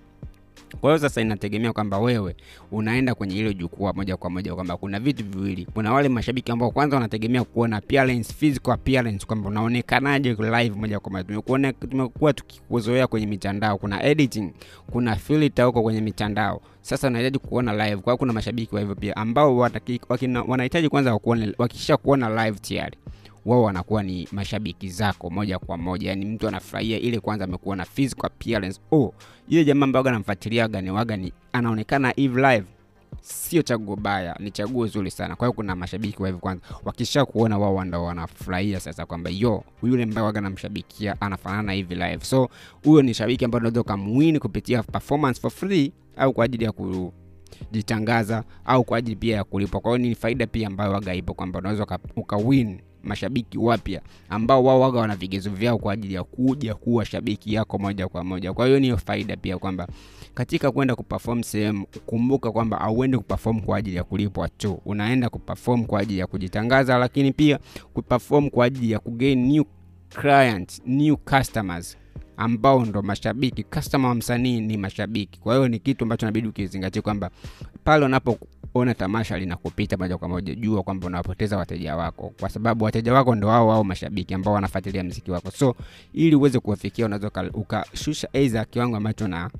[0.80, 2.36] Kwa hiyo sasa inategemea kwamba wewe
[2.72, 5.66] unaenda kwenye hilo jukwaa moja kwa moja, kwamba kuna vitu viwili.
[5.74, 11.12] Kuna wale mashabiki ambao kwanza wanategemea kuona appearance, physical appearance, kwamba unaonekanaje live moja kwa
[11.12, 11.72] moja.
[11.90, 14.50] Tumekuwa tukikuzoea kwenye mitandao, kuna editing,
[14.90, 16.60] kuna filter huko kwenye mitandao.
[16.82, 18.02] Sasa unahitaji kuona live.
[18.02, 19.56] Kwa kuna mashabiki wa hivyo pia ambao
[20.46, 22.96] wanahitaji kwanza wakuone, wakisha kuona live tayari
[23.48, 27.84] wao wanakuwa ni mashabiki zako moja kwa moja, yani mtu anafurahia ile kwanza amekuwa na
[27.84, 28.80] physical appearance.
[28.92, 29.14] Oh,
[29.48, 30.04] yule jamaa ambaye
[30.62, 31.18] waga ni waga
[31.52, 32.64] anaonekana hivi live,
[33.20, 35.36] sio chaguo baya, ni chaguo zuri sana.
[35.36, 39.64] Kwa hiyo kuna mashabiki wa hivi kwanza, wakisha kuona wao ndo wanafurahia sasa kwamba yo,
[39.82, 42.24] yule ambaye waga namshabikia anafanana hivi live.
[42.24, 42.48] So
[42.84, 48.44] huyo ni shabiki ambaye unaweza ukamwini kupitia performance for free au kwa ajili ya kujitangaza
[48.64, 49.80] au kwa ajili pia ya kulipwa.
[49.80, 54.80] Kwa hiyo ni faida pia ambayo waga ipo kwamba unaweza ukawin mashabiki wapya ambao wao
[54.80, 58.52] waga wana vigezo vyao kwa ajili ya kuja kuwa shabiki yako moja kwa moja.
[58.52, 59.88] Kwa hiyo niyo faida pia kwamba
[60.34, 65.84] katika kwenda kuperform sehemu, kumbuka kwamba auendi kuperform kwa ajili ya kulipwa tu, unaenda kuperform
[65.84, 67.58] kwa ajili ya kujitangaza, lakini pia
[67.94, 69.64] kuperform kwa ajili ya kugain new
[70.20, 71.96] clients, new customers
[72.38, 73.62] ambao ndo mashabiki.
[73.64, 75.40] Customer wa msanii ni mashabiki.
[75.40, 77.30] Kwa hiyo ni kitu ambacho inabidi ukizingatia kwamba
[77.84, 83.12] pale unapoona tamasha linakupita moja kwa moja, jua kwamba unawapoteza wateja wako, kwa sababu wateja
[83.14, 85.50] wako ndo wao wao mashabiki ambao wanafuatilia mziki wako.
[85.50, 85.74] So
[86.12, 89.50] ili uweze kuwafikia, unaweza ukashusha aidha kiwango ambacho na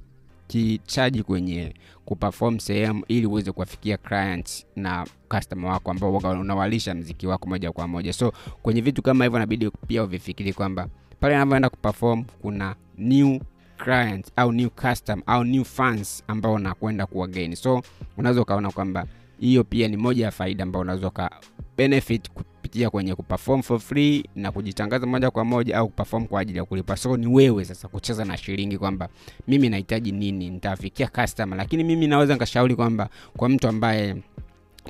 [0.47, 7.49] kichaji kwenye kuperform sehemu ili uweze kuwafikia clients na customer wako ambao unawalisha mziki wako
[7.49, 8.13] moja kwa moja.
[8.13, 10.89] So kwenye vitu kama hivyo inabidi pia uvifikiri kwamba
[11.21, 13.39] pale anavyoenda kuperform kuna new
[13.85, 17.55] client au new custom au new fans ambao unakwenda kuwagain.
[17.55, 17.83] So
[18.17, 19.07] unaweza ukaona kwamba
[19.41, 21.31] hiyo pia ni moja ya faida ambayo unaweza uka
[21.77, 26.59] benefit kupitia kwenye kuperform for free na kujitangaza moja kwa moja au kuperform kwa ajili
[26.59, 26.97] ya kulipa.
[26.97, 29.09] So ni wewe sasa kucheza na shilingi kwamba
[29.49, 31.57] mimi nahitaji nini, nitafikia customer.
[31.59, 34.17] Lakini mimi naweza nikashauri kwamba kwa mtu ambaye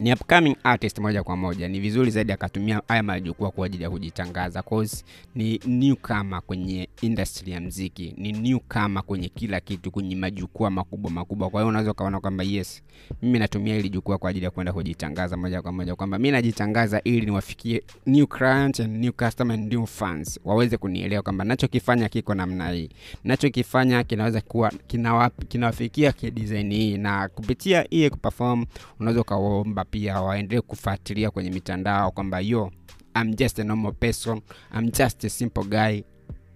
[0.00, 3.90] ni upcoming artist moja kwa moja, ni vizuri zaidi akatumia haya majukwaa kwa ajili ya
[3.90, 10.70] kujitangaza, cause ni newcomer kwenye industry ya mziki, ni newcomer kwenye kila kitu, kwenye majukwaa
[10.70, 11.50] makubwa makubwa.
[11.50, 12.82] Kwa hiyo unaweza ukaona kwamba yes,
[13.22, 17.00] mimi natumia hili jukwaa kwa ajili ya kwenda kujitangaza moja kwa moja, kwamba mimi najitangaza
[17.02, 22.34] ili niwafikie new client and new customer and new fans, waweze kunielewa kwamba nachokifanya kiko
[22.34, 22.88] namna hii,
[23.24, 24.72] nachokifanya kinaweza kuwa
[25.48, 28.66] kinawafikia kidesign hii, na kupitia hii kuperform
[29.00, 32.70] unaweza ukaomba pia waendelee kufuatilia kwenye mitandao kwamba yo
[33.22, 34.40] I'm just a normal person,
[34.78, 36.00] I'm just a simple guy.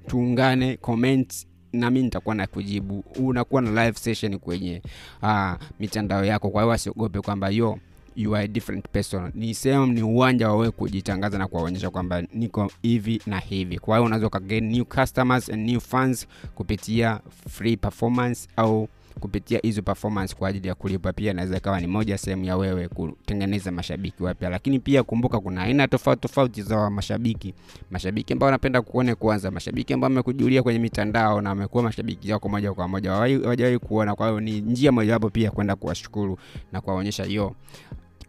[0.07, 3.05] Tuungane, comment nami nitakuwa na kujibu.
[3.18, 4.83] Unakuwa na live session kwenye
[5.23, 7.79] uh, mitandao yako, kwa hiyo wasiogope kwamba yo
[8.16, 9.31] you are a different person.
[9.35, 13.79] Ni sehemu, ni uwanja wawe kujitangaza na kuwaonyesha kwamba niko hivi na hivi.
[13.79, 18.88] Kwa hiyo unaweza ukagain new customers and new fans kupitia free performance au
[19.20, 21.12] kupitia hizo performance kwa ajili ya kulipa.
[21.12, 25.62] Pia inaweza ikawa ni moja sehemu ya wewe kutengeneza mashabiki wapya, lakini pia kumbuka, kuna
[25.62, 27.55] aina tofauti tofauti za mashabiki.
[27.90, 32.72] Mashabiki ambao wanapenda kuone kwanza, mashabiki ambao wamekujulia kwenye mitandao na wamekuwa mashabiki wako moja
[32.72, 34.14] kwa moja, hawajawahi kuona.
[34.14, 36.38] Kwa hiyo ni njia mojawapo pia kwenda kuwashukuru
[36.72, 37.55] na kuwaonyesha yo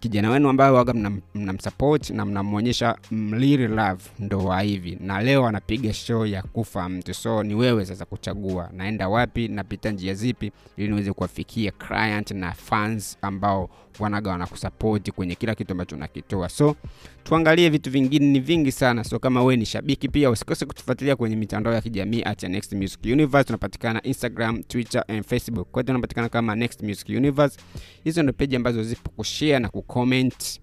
[0.03, 0.93] kijana wenu ambayo waga
[1.35, 6.89] mnamsupport mna na mnamwonyesha mliri love ndo wa hivi, na leo anapiga show ya kufa
[6.89, 7.13] mtu.
[7.13, 12.51] So ni wewe sasa kuchagua naenda wapi, napita njia zipi, ili niweze kuwafikia client na
[12.51, 16.49] fans ambao wanaga wanakusapoti kwenye kila kitu ambacho unakitoa.
[16.49, 16.75] So
[17.23, 19.03] tuangalie vitu vingine, ni vingi sana.
[19.03, 22.99] So kama wewe ni shabiki pia usikose kutufuatilia kwenye mitandao ya kijamii at Next Music
[23.05, 23.43] Universe.
[23.47, 27.59] Tunapatikana Instagram, Twitter and Facebook, kote tunapatikana kama Next Music Universe.
[28.03, 30.59] Hizo ndio peji ambazo zipo kushare na kucomment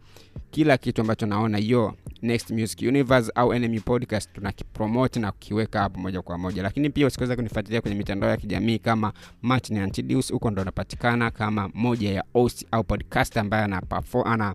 [0.51, 6.01] kila kitu ambacho naona yo Next Music Universe au NMU Podcast tunakipromote na kukiweka hapo
[6.01, 10.33] moja kwa moja, lakini pia usikose kunifuatilia kwenye mitandao ya kijamii kama Martin Antidius.
[10.33, 13.83] Huko ndo napatikana kama moja ya host au podcast ambaye ana
[14.25, 14.55] ana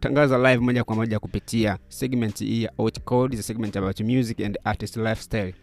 [0.00, 4.58] tangaza live moja kwa moja kupitia segment hii ya Hot Code, segment about music and
[4.64, 5.54] artist lifestyle.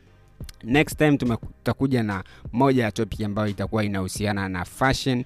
[0.64, 5.26] Next time tutakuja na moja ya topic ambayo itakuwa inahusiana na fashion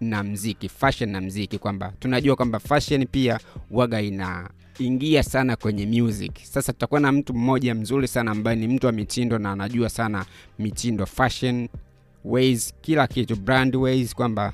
[0.00, 3.40] na mziki, fashion na mziki, kwamba tunajua kwamba fashion pia
[3.70, 6.32] waga inaingia sana kwenye music.
[6.42, 10.24] Sasa tutakuwa na mtu mmoja mzuri sana ambaye ni mtu wa mitindo na anajua sana
[10.58, 11.68] mitindo, fashion
[12.24, 14.52] ways, kila kitu, brand ways, kwamba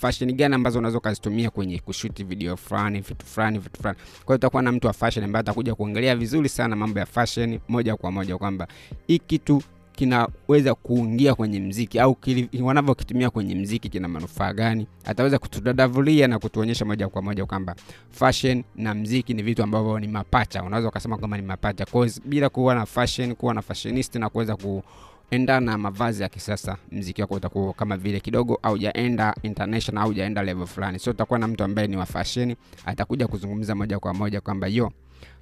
[0.00, 3.98] fashion gani ambazo unaweza ukazitumia kwenye kushuti video fulani, vitu fulani, vitu fulani.
[3.98, 7.58] Kwa hiyo tutakuwa na mtu wa fashion ambaye atakuja kuongelea vizuri sana mambo ya fashion
[7.68, 8.68] moja kwa moja, kwamba
[9.06, 9.62] hii kitu
[10.00, 12.16] kinaweza kuingia kwenye mziki au
[12.62, 14.86] wanavyokitumia kwenye mziki kina manufaa gani.
[15.04, 17.74] Ataweza kutudadavulia na kutuonyesha moja kwa moja kwamba
[18.10, 21.86] fashion na mziki ni vitu ambavyo ni mapacha, unaweza ukasema kwamba ni mapacha,
[22.24, 24.82] bila kuwa na fashion, kuwa na fashionist na kuweza ku
[25.30, 30.66] endana na mavazi ya kisasa, mziki wako utakuwa kama vile kidogo haujaenda international, haujaenda level
[30.66, 30.98] fulani.
[30.98, 32.54] So utakuwa na mtu ambaye ni wa fashion,
[32.86, 34.92] atakuja kuzungumza moja kwa moja kwamba yo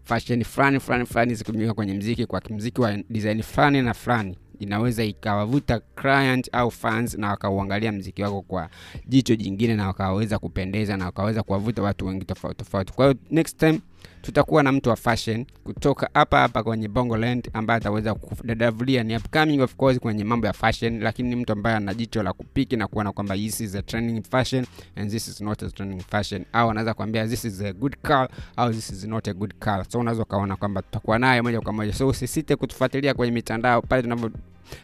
[0.05, 5.05] fashion fulani fulani fulani zikitumika kwenye mziki, kwa mziki wa design fulani na fulani inaweza
[5.05, 8.69] ikawavuta client au fans na wakauangalia mziki wako kwa
[9.07, 12.93] jicho jingine na wakaweza kupendeza na wakaweza kuwavuta watu wengi tofauti tofauti.
[12.93, 13.81] Kwa hiyo next time
[14.23, 19.61] tutakuwa na mtu wa fashion kutoka hapa hapa kwenye Bongoland ambaye ataweza kudadavulia, ni upcoming
[19.61, 22.87] of course kwenye mambo ya fashion, lakini ni mtu ambaye ana jicho la kupiki na
[22.87, 24.67] kuona kwamba this is a trending fashion
[24.97, 28.29] and this is not a trending fashion, au anaweza kuambia this is a good car
[28.57, 29.85] au this is not a good car.
[29.89, 33.83] So unaweza ukaona kwamba tutakuwa naye moja kwa moja, so usisite kutufuatilia kwenye mitandao.
[33.83, 34.31] Pale tunavyo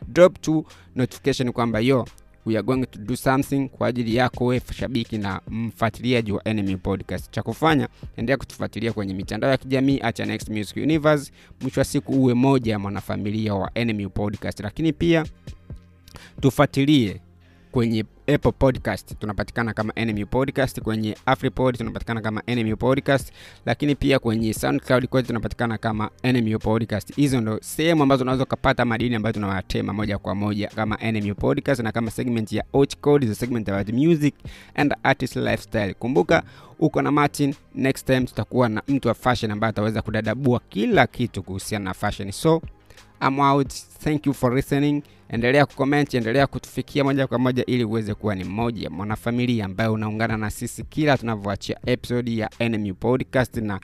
[0.09, 0.65] drop to
[0.97, 2.07] notification kwamba yo
[2.47, 6.77] we are going to do something kwa ajili yako wewe shabiki na mfuatiliaji wa Enemy
[6.77, 7.31] Podcast.
[7.31, 11.33] Cha kufanya endelea kutufuatilia kwenye mitandao ya kijamii acha Next Music Universe.
[11.61, 15.25] Mwisho wa siku uwe moja ya mwanafamilia wa Enemy Podcast, lakini pia
[16.41, 17.21] tufuatilie
[17.75, 23.33] kwenye Apple Podcast tunapatikana kama NMU Podcast, kwenye Afripod tunapatikana kama NMU Podcast,
[23.67, 27.15] lakini pia kwenye SoundCloud kwetu tunapatikana kama NMU Podcast.
[27.17, 31.81] Hizo ndo sehemu ambazo unaweza ukapata madini ambayo tunawatema moja kwa moja kama NMU Podcast
[31.83, 34.35] na kama segment ya Hot Code, the segment about music
[34.75, 35.95] and artist lifestyle.
[35.95, 36.43] Kumbuka
[36.79, 41.43] uko na Martin, next time tutakuwa na mtu wa fashion ambaye ataweza kudadabua kila kitu
[41.43, 42.31] kuhusiana na fashion.
[42.33, 42.63] So
[43.27, 43.73] I'm out.
[43.73, 45.03] Thank you for listening.
[45.29, 50.37] Endelea kucomment, endelea kutufikia moja kwa moja ili uweze kuwa ni mmoja mwanafamilia ambaye unaungana
[50.37, 53.81] na sisi kila tunavyoachia episode ya NMU Podcast na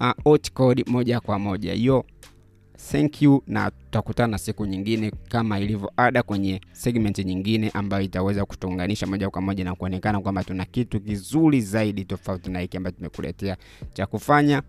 [0.00, 1.74] uh, otcode moja kwa moja.
[1.74, 2.04] Yo,
[2.92, 9.06] thank you na tutakutana siku nyingine kama ilivyo ada kwenye segment nyingine ambayo itaweza kutuunganisha
[9.06, 13.56] moja kwa moja na kuonekana kwamba tuna kitu kizuri zaidi tofauti na hiki ambacho tumekuletea.
[13.92, 14.62] Cha kufanya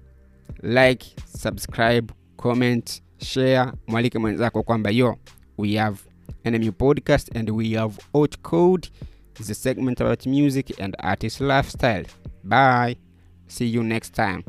[0.64, 5.18] like, subscribe, comment share, mwalike mwenzako kwamba yo
[5.58, 5.98] we have
[6.46, 8.90] NMU podcast and we have out Code
[9.40, 12.06] is a segment about music and artist lifestyle.
[12.44, 12.96] Bye.
[13.48, 14.44] See you next time.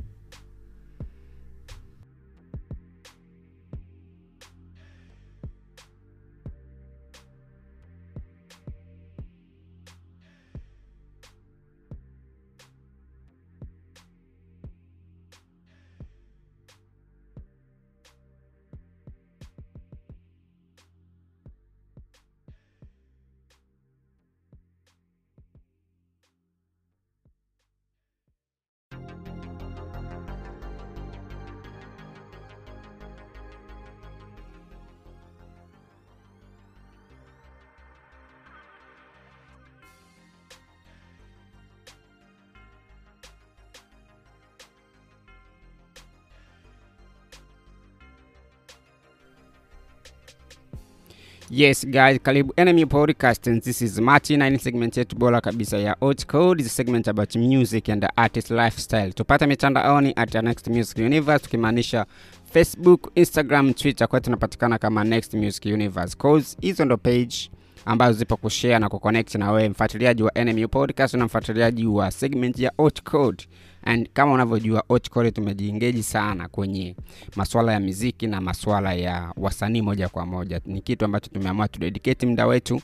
[51.50, 55.96] Yes guys, karibu Enemy Podcast and this is Martin ni segment yetu bora kabisa ya
[56.00, 56.64] Hot Code.
[56.64, 59.12] Segment about music and artist lifestyle.
[59.12, 62.06] Tupate mitandaoni at Next Music Universe tukimaanisha
[62.52, 66.16] Facebook, Instagram, Twitter kwa tunapatikana kama Next Music Universe.
[66.18, 67.50] Cause hizo ndo page
[67.84, 72.58] ambazo zipo kushare na kuconnect na wewe mfuatiliaji wa Enemy Podcast na mfuatiliaji wa segment
[72.58, 73.44] ya Hot Code.
[73.84, 76.96] And kama unavyojua ochkore tumejiingeji sana kwenye
[77.36, 80.60] masuala ya miziki na masuala ya wasanii moja kwa moja.
[80.66, 82.80] Ni kitu ambacho tumeamua tudedicate muda wetu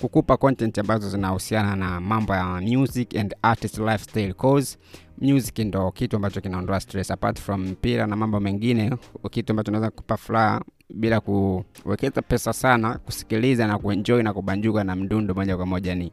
[0.00, 4.78] kukupa content ambazo zinahusiana na mambo ya music and artist lifestyle cause
[5.20, 8.96] music ndo kitu ambacho kinaondoa stress apart from mpira na mambo mengine,
[9.30, 10.62] kitu ambacho unaweza kupa furaha
[10.94, 16.12] bila kuwekeza pesa sana, kusikiliza na kuenjoy na kubanjuka na mdundo moja kwa moja ni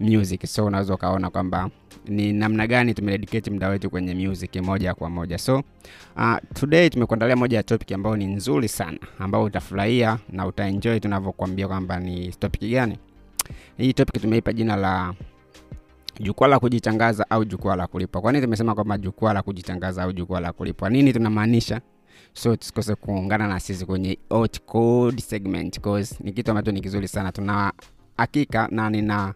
[0.00, 0.46] music.
[0.46, 1.70] So unaweza ukaona kwamba
[2.06, 5.38] ni namna gani tumededicate muda wetu kwenye music moja kwa moja.
[5.38, 5.62] So
[6.16, 11.68] uh, today tumekuandalia moja ya topic ambayo ni nzuri sana, ambayo utafurahia na utaenjoy tunavyokuambia
[11.68, 12.98] kwamba ni topic gani.
[13.76, 15.14] Hii topic tumeipa jina la
[16.20, 18.20] jukwaa la kujitangaza au jukwaa la kulipwa.
[18.20, 20.90] Kwa nini tumesema kwamba jukwaa la kujitangaza au jukwaa la kulipwa?
[20.90, 21.80] Nini tunamaanisha?
[22.32, 24.18] So tusikose kuungana na sisi kwenye
[24.66, 27.32] Code segment cause ni kitu ambacho ni kizuri sana.
[27.32, 27.72] Tuna
[28.16, 29.34] hakika na nina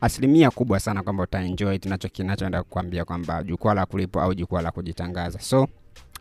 [0.00, 4.70] asilimia kubwa sana kwamba utaenjoy tunacho kinachoenda kukwambia kwamba jukwaa la kulipwa au jukwaa la
[4.70, 5.38] kujitangaza.
[5.40, 5.68] So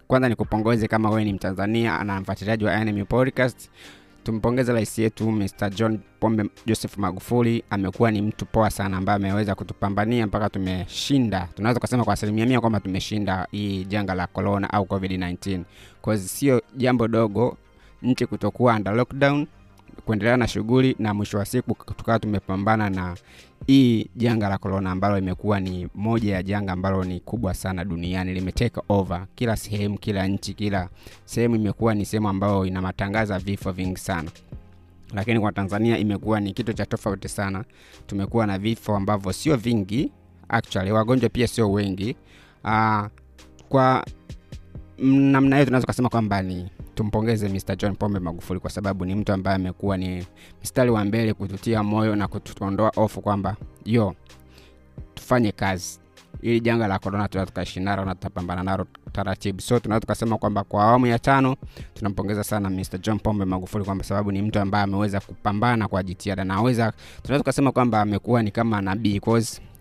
[0.07, 3.69] kwanza nikupongeze kama wewe ni Mtanzania na mfuatiliaji wa Podcast
[4.27, 5.69] tumpongeze rais yetu Mr.
[5.69, 7.63] John Pombe Joseph Magufuli.
[7.69, 12.61] Amekuwa ni mtu poa sana ambaye ameweza kutupambania mpaka tumeshinda, tunaweza kusema kwa asilimia mia
[12.61, 15.61] kwamba tumeshinda hii janga la corona au COVID-19,
[16.01, 17.57] kwa sio jambo dogo
[18.01, 19.47] nchi kutokuwa under lockdown,
[20.07, 23.15] kuendelea na shughuli na mwisho wa siku tukawa tumepambana na
[23.67, 28.33] hii janga la korona ambalo imekuwa ni moja ya janga ambalo ni kubwa sana duniani,
[28.33, 30.89] limeteka over kila sehemu, kila nchi, kila
[31.25, 34.31] sehemu imekuwa ni sehemu ambayo ina matangaza vifo vingi sana,
[35.13, 37.63] lakini kwa Tanzania imekuwa ni kitu cha tofauti sana.
[38.07, 40.11] Tumekuwa na vifo ambavyo sio vingi,
[40.49, 42.15] actually wagonjwa pia sio wengi.
[42.63, 43.05] Uh,
[43.69, 44.05] kwa
[44.97, 46.69] namna hiyo tunaweza kusema kwamba ni
[47.01, 47.75] tumpongeze Mr.
[47.75, 50.25] John Pombe Magufuli kwa sababu ni mtu ambaye amekuwa ni
[50.63, 53.55] mstari wa mbele kututia moyo na kutuondoa ofu kwamba
[53.85, 54.15] yo
[55.15, 55.99] tufanye kazi
[56.41, 59.61] ili janga la korona tunaweza tukaishi nalo na tutapambana nalo taratibu.
[59.61, 61.55] So tunaweza tukasema kwamba kwa awamu ya tano
[61.93, 62.97] tunampongeza sana Mr.
[63.01, 67.39] John Pombe Magufuli kwa sababu ni mtu ambaye ameweza kupambana kwa jitihada na aweza, tunaweza
[67.43, 69.19] tukasema kwamba amekuwa ni kama nabii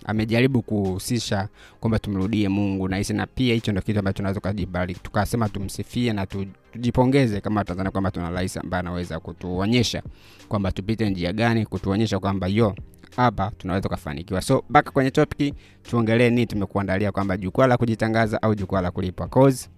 [0.07, 1.49] amejaribu kuhusisha
[1.81, 6.13] kwamba tumrudie Mungu na hisi, na pia hicho ndio kitu ambacho tunaweza ukajibali tukasema tumsifie
[6.13, 10.03] na tujipongeze kama Tanzania kwamba tuna rais ambaye anaweza kutuonyesha
[10.49, 12.75] kwamba tupite njia gani, kutuonyesha kwamba yo
[13.17, 14.41] hapa tunaweza kufanikiwa.
[14.41, 19.29] So mpaka kwenye topic, tuongelee nini tumekuandalia, kwamba jukwaa la kujitangaza au jukwaa la kulipwa.
[19.29, 19.69] Cause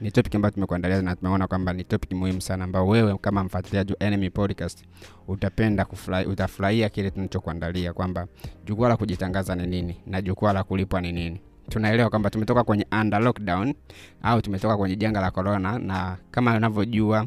[0.00, 3.92] ni topic ambayo tumekuandalia na tumeona kwamba ni topic muhimu sana, ambao wewe kama mfuatiliaji
[3.92, 4.84] wa Enemy Podcast
[5.28, 5.86] utapenda
[6.26, 8.26] utafurahia kile tunachokuandalia, kwamba
[8.64, 11.40] jukwaa la kujitangaza ni nini na jukwaa la kulipwa ni nini.
[11.68, 13.74] Tunaelewa kwamba tumetoka kwenye under lockdown
[14.22, 17.26] au tumetoka kwenye janga la corona, na kama unavyojua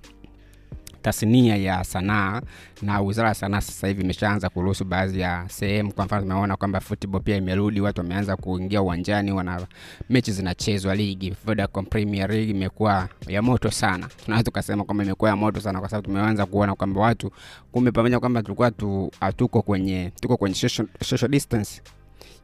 [1.04, 2.42] tasnia ya sanaa
[2.82, 5.94] na wizara ya sanaa sasa hivi imeshaanza kuruhusu baadhi ya sehemu.
[5.94, 9.68] Kwa mfano, tumeona kwamba football pia imerudi, watu wameanza kuingia uwanjani, wana
[10.10, 10.96] mechi zinachezwa.
[10.96, 15.80] Ligi Vodacom Premier League imekuwa ya moto sana, tunaweza tukasema kwamba imekuwa ya moto sana,
[15.80, 17.32] kwa sababu tumeanza kuona kwamba watu
[17.72, 21.82] kumbe, pamoja kwamba tulikuwa tu hatuko kwenye tuko kwenye social, social distance,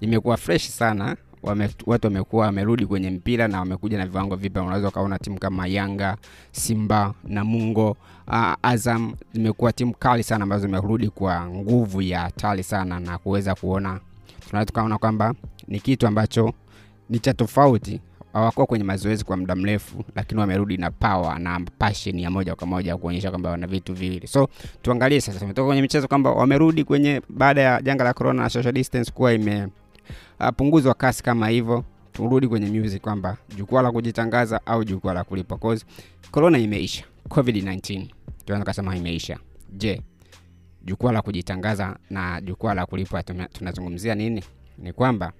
[0.02, 4.64] imekuwa fresh sana wame, watu wamekuwa wamerudi kwenye mpira na wamekuja na viwango vipya.
[4.64, 6.18] Unaweza ukaona timu kama Yanga,
[6.52, 7.98] Simba, Namungo,
[8.28, 13.56] uh, Azam zimekuwa timu kali sana ambazo zimerudi kwa nguvu ya hatari sana, na kuweza
[13.56, 14.00] kuona,
[14.50, 15.34] tunaweza tukaona kwamba
[15.68, 16.54] ni kitu ambacho
[17.10, 18.02] ni cha tofauti.
[18.34, 22.68] Hawakuwa kwenye mazoezi kwa muda mrefu, lakini wamerudi na power na passion ya moja kwa
[22.68, 24.28] moja kuonyesha kwamba wana vitu viwili.
[24.28, 24.48] So
[24.82, 28.74] tuangalie sasa, tumetoka kwenye michezo kwamba wamerudi kwenye baada ya janga la corona na social
[28.74, 29.68] distance kuwa ime
[30.40, 31.84] Uh, punguzwa kasi kama hivyo,
[32.14, 35.86] turudi kwenye music kwamba jukwaa la kujitangaza au jukwaa la kulipa, cause
[36.32, 38.08] corona imeisha, covid-19
[38.46, 39.38] tunaweza kusema imeisha.
[39.74, 40.02] Je,
[40.86, 44.44] jukwaa la kujitangaza na jukwaa la kulipa tunazungumzia nini?
[44.78, 45.32] Ni kwamba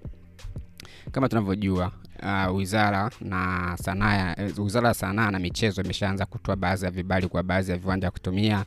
[1.12, 1.92] kama tunavyojua
[2.22, 7.28] uh, wizara na sanaa uh, wizara ya sanaa na michezo imeshaanza kutoa baadhi ya vibali
[7.28, 8.64] kwa baadhi ya viwanja kutumia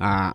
[0.00, 0.30] uh,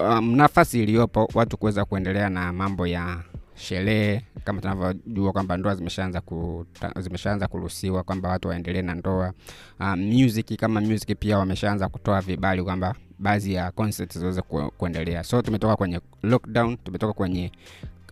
[0.00, 3.22] um, nafasi iliyopo watu kuweza kuendelea na mambo ya
[3.60, 6.66] sherehe kama tunavyojua kwamba ndoa zimeshaanza ku,
[6.98, 9.32] zimeshaanza kuruhusiwa kwamba watu waendelee na ndoa.
[9.80, 15.24] Uh, music kama music pia wameshaanza kutoa vibali kwamba baadhi ya concert ziweze ku, kuendelea.
[15.24, 17.52] So tumetoka kwenye lockdown, tumetoka kwenye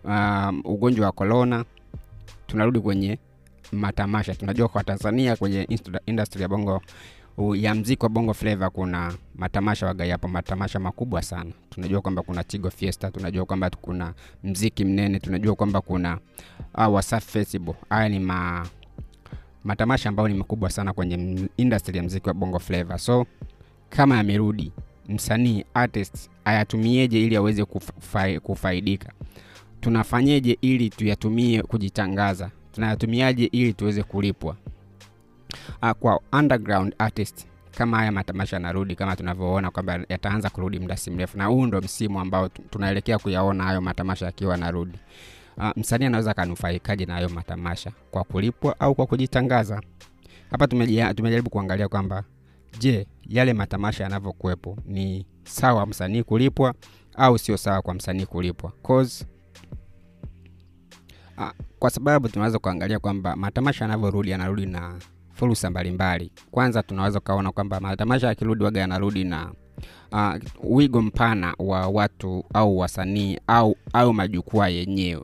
[0.03, 1.65] um, ugonjwa wa corona,
[2.47, 3.19] tunarudi kwenye
[3.71, 4.35] matamasha.
[4.35, 5.67] Tunajua kwa Tanzania kwenye
[6.05, 6.81] industry ya bongo
[7.55, 11.51] ya mziki wa bongo flava kuna matamasha wagayapo matamasha makubwa sana.
[11.69, 14.13] Tunajua kwamba kuna Chigo fiesta tunajua kwamba kuna
[14.43, 16.17] mziki mnene tunajua kwamba kuna
[16.75, 17.01] uh,
[17.89, 18.67] haya ni ma,
[19.63, 22.97] matamasha ambayo ni makubwa sana kwenye industry ya mziki wa bongo flava.
[22.97, 23.25] So
[23.89, 24.71] kama yamerudi
[25.09, 29.11] msanii artist ayatumieje ili aweze kufa, kufaidika?
[29.81, 32.51] Tunafanyeje ili tuyatumie kujitangaza?
[32.71, 34.55] Tunayatumiaje ili tuweze kulipwa
[35.83, 37.45] uh, kwa underground artist
[37.77, 41.81] kama haya matamasha yanarudi kama tunavyoona kwamba yataanza kurudi muda si mrefu na huu ndo
[41.81, 44.97] msimu ambao tunaelekea kuyaona hayo matamasha yakiwa yanarudi.
[45.57, 47.91] Uh, msanii anaweza akanufaikaje na hayo matamasha?
[48.11, 49.81] Kwa kulipwa au kwa kujitangaza?
[50.51, 52.23] Hapa tumejaribu kuangalia kwamba
[52.79, 56.73] je yale matamasha yanavyokuwepo ni sawa msanii kulipwa
[57.15, 58.71] au sio sawa kwa msanii kulipwa?
[58.87, 59.25] Cause
[61.37, 64.95] uh, kwa sababu tunaweza kuangalia kwamba matamasha yanavyorudi yanarudi na
[65.39, 66.31] fursa mbalimbali.
[66.51, 69.51] Kwanza tunaweza ukaona kwamba matamasha yakirudi waga yanarudi na
[70.11, 70.33] uh,
[70.63, 75.23] wigo mpana wa watu au wasanii au au majukwaa yenyewe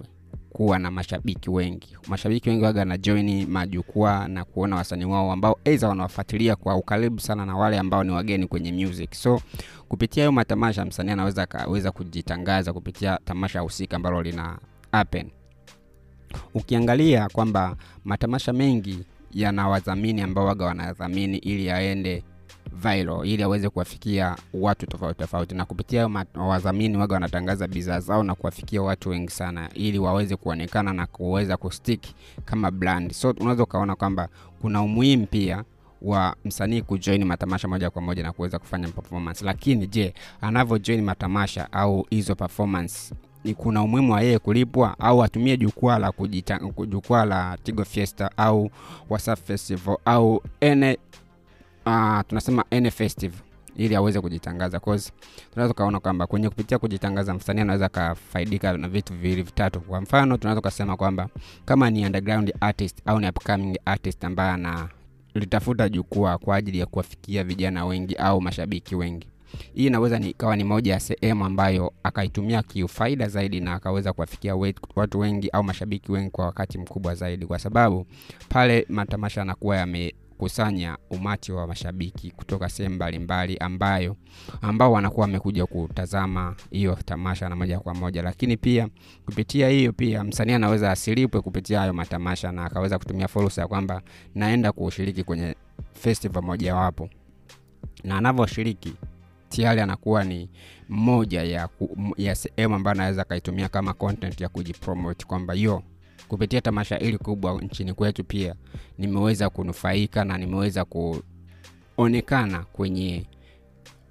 [0.49, 1.97] kuwa na mashabiki wengi.
[2.07, 7.19] Mashabiki wengi waga na joini majukwaa na kuona wasanii wao ambao aidha wanawafuatilia kwa ukaribu
[7.19, 9.13] sana na wale ambao ni wageni kwenye music.
[9.13, 9.41] So
[9.89, 14.57] kupitia hayo matamasha msanii anaweza akaweza kujitangaza kupitia tamasha husika ambalo lina
[14.91, 15.29] happen.
[16.53, 18.99] Ukiangalia kwamba matamasha mengi
[19.35, 22.23] yana wadhamini ambao waga wanadhamini ili aende
[22.73, 25.55] viral ili aweze kuwafikia watu tofauti tofauti.
[25.55, 30.93] Na kupitia wadhamini waga wanatangaza bidhaa zao na kuwafikia watu wengi sana ili waweze kuonekana
[30.93, 32.03] na kuweza kustick
[32.45, 33.11] kama brand.
[33.11, 34.29] So unaweza ukaona kwamba
[34.61, 35.63] kuna umuhimu pia
[36.01, 39.45] wa msanii kujoin matamasha moja kwa moja na kuweza kufanya performance.
[39.45, 43.15] Lakini je anavyojoin matamasha au hizo performance
[43.45, 46.13] ni kuna umuhimu wa yeye kulipwa au atumie jukwaa la
[46.87, 48.69] jukwaa la tigo fiesta au
[49.09, 50.97] wasaf festival au N,
[51.85, 53.39] uh, tunasema N festival
[53.77, 54.79] ili aweze kujitangaza.
[54.79, 55.11] Cause
[55.53, 59.81] tunaweza ukaona kwamba kwenye kupitia kujitangaza msanii anaweza akafaidika na vitu viwili vitatu.
[59.81, 61.29] Kwa mfano tunaweza ukasema kwamba
[61.65, 64.89] kama ni underground artist au ni upcoming artist ambaye ana
[65.33, 69.27] litafuta jukwaa kwa ajili ya kuwafikia vijana wengi au mashabiki wengi
[69.73, 74.55] hii inaweza ikawa ni moja ya sehemu ambayo akaitumia kiufaida zaidi na akaweza kuwafikia
[74.95, 78.05] watu wengi au mashabiki wengi kwa wakati mkubwa zaidi kwa sababu
[78.49, 84.15] pale matamasha yanakuwa yamekusanya umati wa mashabiki kutoka sehemu mbalimbali ambayo
[84.61, 88.21] ambao wanakuwa wamekuja kutazama hiyo tamasha na moja kwa moja.
[88.21, 88.87] Lakini pia
[89.25, 94.01] kupitia hiyo pia msanii anaweza asilipwe kupitia hayo matamasha na akaweza kutumia fursa ya kwamba
[94.35, 95.55] naenda kushiriki kwenye
[95.93, 97.09] festival mojawapo.
[98.03, 98.93] Na anavyoshiriki
[99.49, 100.49] tayari anakuwa ni
[100.89, 101.69] moja ya,
[102.17, 105.83] ya sehemu ambayo anaweza akaitumia kama content ya kujipromote kwamba yo
[106.27, 108.55] kupitia tamasha hili kubwa nchini kwetu pia
[108.97, 110.85] nimeweza kunufaika na nimeweza
[111.95, 113.25] kuonekana kwenye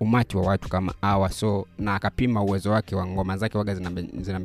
[0.00, 3.90] umati wa watu kama hawa so na akapima uwezo wake wa ngoma zake waga zina,
[4.20, 4.40] zina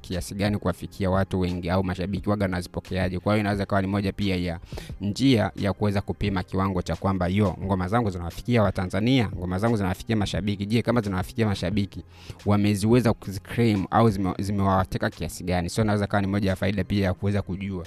[0.00, 4.12] kiasi gani kuwafikia watu wengi au mashabiki waga nazipokeaje kwa hiyo inaweza kawa ni moja
[4.12, 4.58] pia ya
[5.00, 10.16] njia ya kuweza kupima kiwango cha kwamba yo ngoma zangu zinawafikia watanzania ngoma zangu zinawafikia
[10.16, 10.66] mashabiki.
[10.66, 12.02] Je kama zinawafikia mashabiki
[12.46, 15.70] wameziweza kuziclaim au zime- zimewateka kiasi gani?
[15.70, 17.84] So inaweza kawa ni moja ya faida pia ya kuweza kujua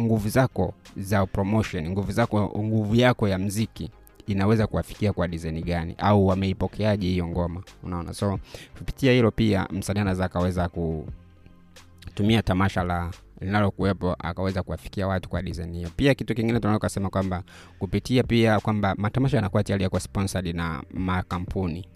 [0.00, 3.90] nguvu zako za promotion nguvu zako nguvu yako ya mziki
[4.26, 5.94] inaweza kuwafikia kwa design gani?
[5.98, 7.62] Au wameipokeaje hiyo ngoma?
[7.82, 8.38] Unaona so
[8.78, 13.10] kupitia hilo pia msanii anaweza akaweza kutumia tamasha la
[13.40, 15.90] linalokuwepo akaweza kuwafikia watu kwa design hiyo.
[15.96, 17.42] Pia kitu kingine tunaweza kusema kwamba
[17.78, 21.88] kupitia pia kwamba matamasha yanakuwa tayari yakuwa sponsored na makampuni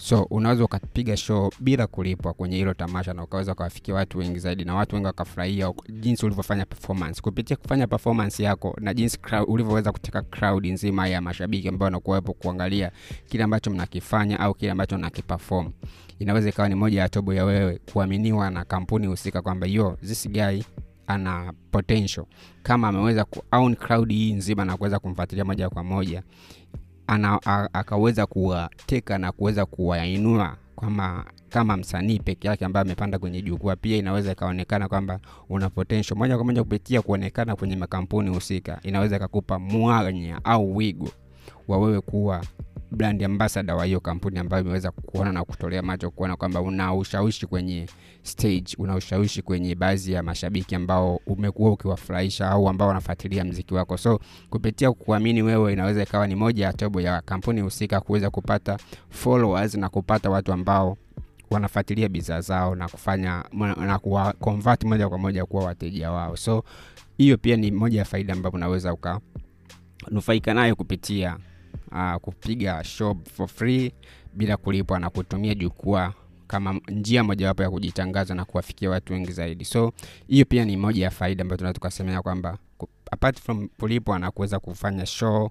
[0.00, 4.64] so unaweza ukapiga show bila kulipwa kwenye hilo tamasha na ukaweza ukawafikia watu wengi zaidi
[4.64, 7.20] na watu wengi wakafurahia jinsi ulivyofanya performance.
[7.22, 12.90] Kupitia kufanya performance yako na jinsi ulivyoweza kuteka crowd nzima ya mashabiki ambao wanakuwepo kuangalia
[13.28, 15.70] kile ambacho mnakifanya au kile ambacho mnakiperform.
[16.18, 20.28] Inaweza ikawa ni moja ya tobo ya wewe kuaminiwa na kampuni husika kwamba yo this
[20.28, 20.62] guy
[21.06, 22.26] ana potential.
[22.62, 23.42] Kama ameweza ku
[23.78, 26.22] crowd hii nzima na kuweza kumfuatilia moja kwa moja
[27.72, 33.76] akaweza kuwateka na kuweza kuwainua kama kama msanii peke yake ambaye amepanda kwenye jukwaa.
[33.76, 36.18] Pia inaweza ikaonekana kwamba una potential.
[36.18, 41.08] Moja kwa moja kupitia kuonekana kwenye makampuni husika inaweza ikakupa mwanya au wigo
[41.68, 42.42] wa wewe kuwa
[42.90, 47.46] brand ambassador wa hiyo kampuni ambayo imeweza kuona na kutolea macho kuona kwamba una ushawishi
[47.46, 47.86] kwenye
[48.22, 53.96] stage una ushawishi kwenye baadhi ya mashabiki ambao umekuwa ukiwafurahisha au ambao wanafuatilia mziki wako.
[53.96, 54.20] So
[54.50, 58.78] kupitia kuamini wewe inaweza ikawa ni moja ya tobo ya kampuni husika kuweza kupata
[59.10, 60.96] followers na kupata watu ambao
[61.50, 63.44] wanafuatilia bidhaa zao na kufanya
[63.86, 64.34] na kuwa
[64.84, 66.36] moja kwa moja kuwa wateja wao.
[66.36, 66.64] So
[67.18, 71.36] hiyo pia ni moja ya faida ambayo unaweza ukanufaika nayo kupitia
[71.92, 73.92] uh, kupiga show for free
[74.32, 76.12] bila kulipwa na kutumia jukwaa
[76.46, 79.64] kama njia mojawapo ya kujitangaza na kuwafikia watu wengi zaidi.
[79.64, 79.92] So
[80.28, 82.58] hiyo pia ni moja ya faida ambayo tunaweza tukasemea kwamba
[83.10, 85.50] apart from kulipwa na kuweza kufanya show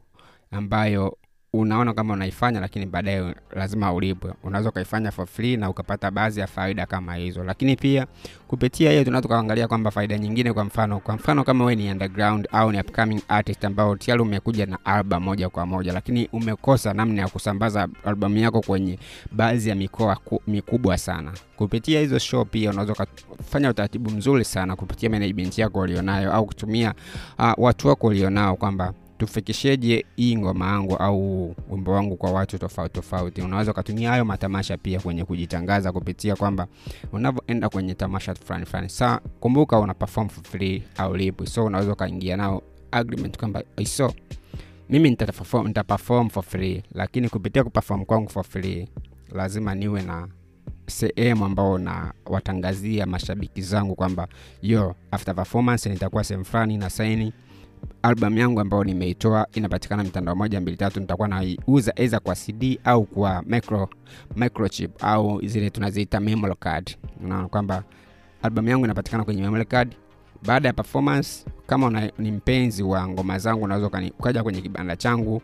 [0.51, 1.17] ambayo
[1.59, 4.33] unaona kama unaifanya lakini baadaye lazima ulipwe.
[4.43, 7.43] Unaweza ukaifanya for free na ukapata baadhi ya faida kama hizo.
[7.43, 8.07] Lakini pia
[8.47, 12.47] kupitia hiyo tunaweza tukaangalia kwamba faida nyingine kwa mfano kwa mfano kama we ni underground
[12.51, 17.21] au ni upcoming artist ambao tayari umekuja na album moja kwa moja lakini umekosa namna
[17.21, 18.99] ya kusambaza albamu yako kwenye
[19.31, 21.31] baadhi ya mikoa ku, mikubwa sana.
[21.57, 26.93] Kupitia hizo show pia unaweza ukafanya utaratibu mzuri sana kupitia management yako ulionayo au kutumia
[27.39, 32.93] uh, watu wako ulionao kwamba tufikisheje hii ngoma yangu au wimbo wangu kwa watu tofauti
[32.93, 33.41] tofauti.
[33.41, 36.67] Unaweza ukatumia hayo matamasha pia kwenye kujitangaza kupitia kwamba
[37.11, 38.89] unavyoenda kwenye tamasha fulani fulani.
[38.89, 42.61] Sa kumbuka una perform for free au lipwi so unaweza ukaingia nao
[42.91, 44.13] agreement kwamba iso
[44.89, 46.83] mimi nitaperform for free.
[46.91, 48.87] Lakini kupitia kuperform kwangu for free
[49.31, 50.27] lazima niwe na
[50.87, 54.27] sehemu ambao na watangazia mashabiki zangu kwamba
[54.61, 57.33] yo after performance nitakuwa sehemu fulani na saini
[58.01, 63.03] album yangu ambayo nimeitoa inapatikana mitandao moja mbili tatu nitakuwa naiuza eza kwa cd au
[63.03, 63.89] kwa micro,
[64.35, 66.97] microchip au zile tunaziita memory card.
[67.23, 67.83] Unaona kwamba
[68.41, 69.95] albamu yangu inapatikana kwenye card.
[70.45, 73.87] Baada ya performance kama una, ni mpenzi wa ngoma zangu unaweza
[74.19, 75.41] ukaja kwenye kibanda changu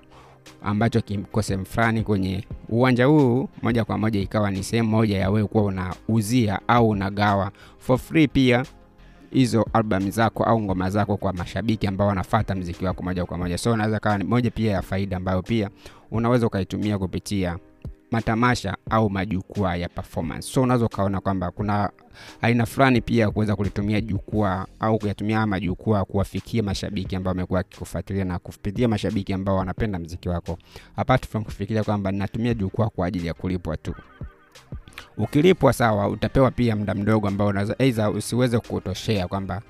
[0.63, 5.29] ambacho kiko sehemu fulani kwenye uwanja huu moja kwa moja ikawa ni sehemu moja ya
[5.29, 7.51] wewe kuwa unauzia au unagawa.
[7.79, 8.65] For free pia
[9.33, 13.57] hizo albam zako au ngoma zako kwa mashabiki ambao wanafata mziki wako moja kwa moja.
[13.57, 15.69] So unaweza kawa ni moja pia ya faida ambayo pia
[16.11, 17.57] unaweza ukaitumia kupitia
[18.11, 20.47] matamasha au majukwaa ya performance.
[20.53, 21.89] So unaweza ukaona kwamba kuna
[22.41, 28.39] aina fulani pia kuweza kulitumia jukwaa au kuyatumia majukwaa kuwafikia mashabiki ambao wamekuwa akikufuatilia na
[28.39, 30.57] kupitia mashabiki ambao wanapenda mziki wako.
[30.95, 33.95] Apart from kufikiria kwamba ninatumia jukwaa kwa ajili ya kulipwa tu
[35.17, 39.61] ukilipwa sawa utapewa pia muda mdogo ambao unaweza usiweze kutoshea kwamba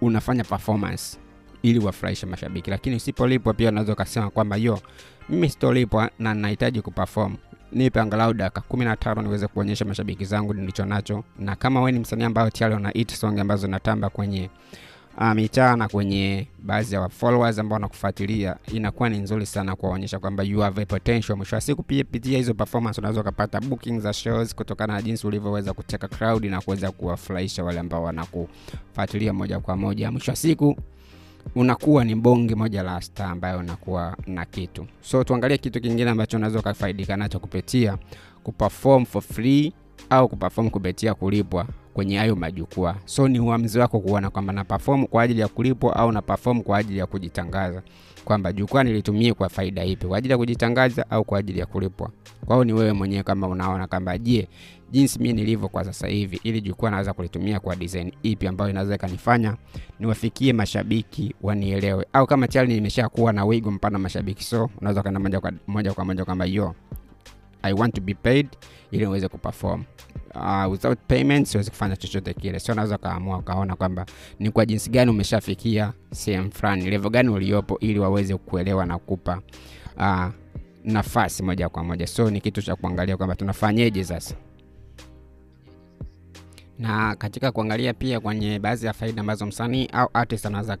[0.00, 1.18] unafanya performance
[1.62, 2.70] ili wafurahishe mashabiki.
[2.70, 4.80] Lakini usipolipwa pia unaweza ukasema kwamba yo
[5.28, 7.36] mimi sitolipwa na nahitaji kuperform.
[7.72, 11.92] Nipe angalau dakika kumi na tano niweze kuonyesha mashabiki zangu nilicho nacho na kama we
[11.92, 14.50] ni msanii ambayo tayari una song ambazo natamba kwenye
[15.18, 20.42] uh, mitaa na kwenye baadhi ya followers ambao wanakufuatilia inakuwa ni nzuri sana kuwaonyesha kwamba
[20.42, 21.36] you have a potential.
[21.36, 25.26] Mwisho wa siku pia pitia hizo performance unaweza ukapata booking za shows kutokana na jinsi
[25.26, 30.10] ulivyoweza kuteka crowd na kuweza kuwafurahisha wale ambao wanakufuatilia moja kwa moja.
[30.10, 30.76] Mwisho wa siku
[31.54, 34.86] unakuwa ni bonge moja la star ambayo unakuwa na kitu.
[35.00, 37.98] So tuangalie kitu kingine ambacho unaweza ukafaidika nacho kupitia
[38.44, 39.72] kuperform for free
[40.10, 42.94] au kuperform kupitia kulipwa kwenye hayo majukwaa.
[43.04, 46.62] So ni uamuzi wako kuona kwamba na perform kwa ajili ya kulipwa au na perform
[46.62, 47.82] kwa ajili ya kujitangaza.
[48.24, 50.06] Kwamba jukwaa nilitumie kwa faida ipi?
[50.06, 52.10] Kwa ajili ya kujitangaza au kwa ajili ya kulipwa?
[52.46, 54.48] Kwa hiyo ni wewe mwenyewe kama unaona kwamba je
[54.90, 58.94] jinsi mimi nilivyo kwa sasa hivi ili jukwaa naweza kulitumia kwa design ipi ambayo inaweza
[58.94, 59.56] ikanifanya
[60.00, 62.06] niwafikie mashabiki wanielewe?
[62.12, 66.24] Au kama tayari nimeshakuwa na wigo mpana mashabiki so unaweza moja kwa moja kwa moja
[66.24, 66.74] kwamba yo
[67.62, 68.48] i want to be paid
[68.90, 69.84] ili uweze kuperform.
[70.34, 72.60] Uh, without payment siwezi kufanya chochote kile.
[72.60, 74.06] Sio unaweza ukaamua ukaona kwamba
[74.38, 79.40] ni kwa jinsi gani umeshafikia sehemu fulani levo gani uliopo ili waweze kuelewa na kupa
[79.96, 80.26] uh,
[80.84, 82.06] nafasi moja kwa moja.
[82.06, 84.34] So ni kitu cha kuangalia kwamba tunafanyeje sasa.
[86.78, 90.76] Na katika kuangalia pia kwenye baadhi ya faida ambazo msanii au artist anaweza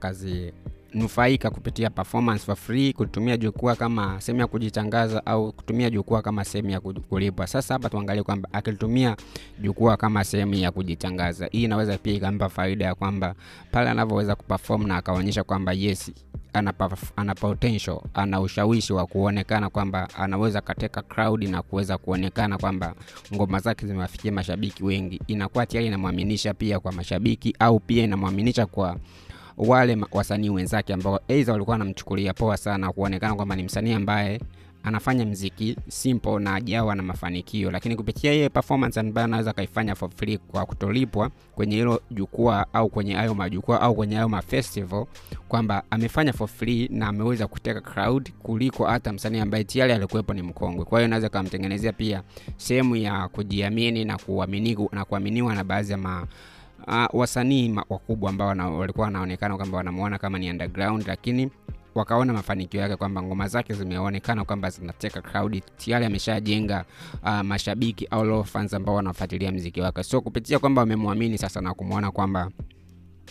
[0.94, 6.44] kazinufaika kupitia performance for free kutumia jukwaa kama sehemu ya kujitangaza au kutumia jukwaa kama
[6.44, 7.46] sehemu ya kulipwa.
[7.46, 9.16] Sasa hapa tuangalie kwamba akilitumia
[9.62, 11.46] jukwaa kama sehemu ya kujitangaza.
[11.52, 13.34] Hii inaweza pia ikampa faida ya kwamba
[13.70, 16.12] pale anavyoweza kuperform na akaonyesha kwamba yes
[16.52, 16.74] ana,
[17.16, 22.94] ana potential ana ushawishi wa kuonekana kwamba anaweza kateka crowd na kuweza kuonekana kwamba
[23.34, 25.20] ngoma zake zimewafikia mashabiki wengi.
[25.26, 28.96] Inakuwa tayari inamwaminisha pia kwa mashabiki au pia inamwaminisha kwa
[29.60, 34.40] wale wasanii wenzake ambao aidha walikuwa wanamchukulia poa sana kuonekana kwamba ni msanii ambaye
[34.82, 37.70] anafanya mziki simple na ajawa na mafanikio.
[37.70, 42.88] Lakini kupitia yeye performance ambayo anaweza akaifanya for free kwa kutolipwa kwenye hilo jukwaa au
[42.88, 45.06] kwenye hayo majukwaa au kwenye hayo mafestival
[45.48, 50.42] kwamba amefanya for free na ameweza kuteka crowd kuliko hata msanii ambaye tayari alikuwepo ni
[50.42, 50.84] mkongwe.
[50.84, 52.22] Kwa hiyo inaweza kamtengenezea pia
[52.56, 54.18] sehemu ya kujiamini na
[55.04, 55.98] kuaminiwa na na baadhi ya
[56.86, 61.50] uh, wasanii wakubwa ambao walikuwa wanaonekana kwamba wanamuona kama ni underground lakini
[61.94, 66.84] wakaona mafanikio yake kwamba ngoma zake zimeonekana kwamba zinateka crowd tayari ameshajenga
[67.22, 72.10] uh, mashabiki au fans ambao wanafuatilia mziki wake so kupitia kwamba wamemwamini sasa na kumwona
[72.10, 72.50] kwamba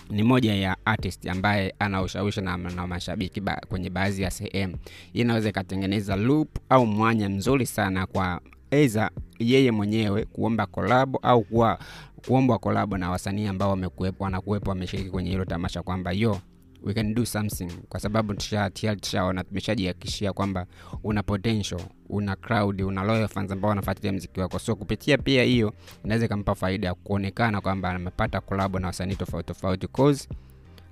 [0.10, 4.78] ni moja ya artist ambaye ana ushawishi na, na mashabiki ba, kwenye baadhi ya sehemu.
[5.14, 8.42] Hii inaweza ikatengeneza loop au mwanya mzuri sana kwa
[8.72, 11.80] eza yeye mwenyewe kuomba kolabo au kuwa
[12.28, 16.40] kuombwa kolabo na wasanii ambao wamekuwepo wanakuwepo wameshiriki kwenye hilo tamasha kwamba yo
[16.84, 17.68] we can do something.
[17.90, 20.66] Kwa sababu tusha tushaona tumeshajiakishia kwamba
[21.04, 24.60] una potential una crowd una loyal fans ambao wanafuatilia mziki wako.
[24.60, 25.74] So kupitia pia hiyo
[26.06, 30.30] inaweza ikampa faida ya kuonekana kwamba amepata kolabo na wasanii tofauti tofauti cause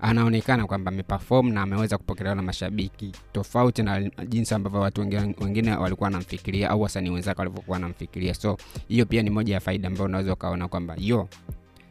[0.01, 5.01] anaonekana kwamba ameperform na ameweza kupokelewa na mashabiki tofauti na jinsi ambavyo watu
[5.41, 8.33] wengine, walikuwa wanamfikiria au wasanii wenzake walivyokuwa wanamfikiria.
[8.33, 11.27] So hiyo pia ni moja ya faida ambayo unaweza ukaona kwamba yo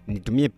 [0.06, 0.50] nitumie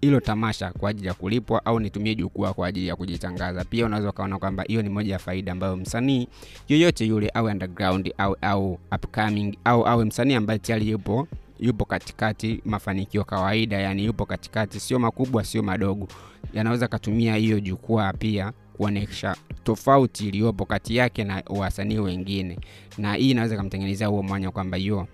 [0.00, 3.64] hilo tamasha kwa ajili ya kulipwa au nitumie jukwaa kwa ajili ya kujitangaza.
[3.64, 6.28] Pia unaweza ukaona kwamba hiyo ni moja ya faida ambayo msanii
[6.68, 11.28] yoyote yule au underground au au upcoming au awe msanii ambaye tayari yupo
[11.62, 16.08] yupo katikati mafanikio kawaida yani yupo katikati sio makubwa sio madogo.
[16.54, 22.58] Yanaweza katumia hiyo jukwaa pia kuonesha tofauti iliyopo kati yake na wasanii wengine.
[22.98, 25.06] Na hii inaweza kamtengenezea huo mwanya kwamba yo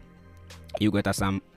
[0.81, 0.93] you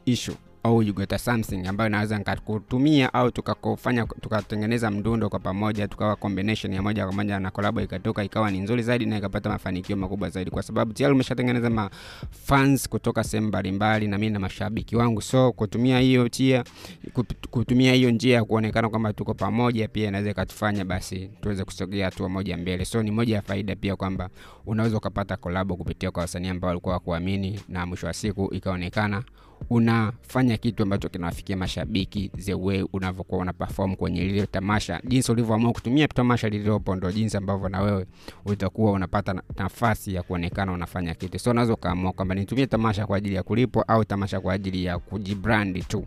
[0.05, 6.15] issue au you got something ambayo naweza nikakutumia au tukakufanya tukatengeneza mdundo kwa pamoja tukawa
[6.15, 9.97] combination ya moja kwa moja na kolabo ikatoka ikawa ni nzuri zaidi na ikapata mafanikio
[9.97, 10.51] makubwa zaidi.
[10.51, 11.89] Kwa sababu tayari umeshatengeneza ma
[12.29, 15.21] fans kutoka sehemu mbalimbali na mimi na mashabiki wangu.
[15.21, 16.63] So kutumia hiyo tia
[17.51, 22.29] kutumia hiyo njia ya kuonekana kwamba tuko pamoja pia inaweza ikatufanya basi tuweze kusogea hatua
[22.29, 22.85] moja mbele.
[22.85, 24.29] So ni moja ya faida pia kwamba
[24.65, 29.23] unaweza ukapata kolabo kupitia kwa wasanii ambao walikuwa wakuamini na mwisho wa siku ikaonekana
[29.69, 33.53] unafanya kitu ambacho kinawafikia mashabiki the way unavyokuwa una
[33.97, 35.01] kwenye lile tamasha.
[35.07, 38.05] Jinsi ulivyoamua kutumia tamasha lililopo ndo jinsi ambavyo na wewe
[38.45, 41.39] utakuwa unapata nafasi ya kuonekana unafanya kitu.
[41.39, 44.99] So unaweza ukaamua kwamba nitumie tamasha kwa ajili ya kulipwa au tamasha kwa ajili ya
[44.99, 46.05] kujibrandi tu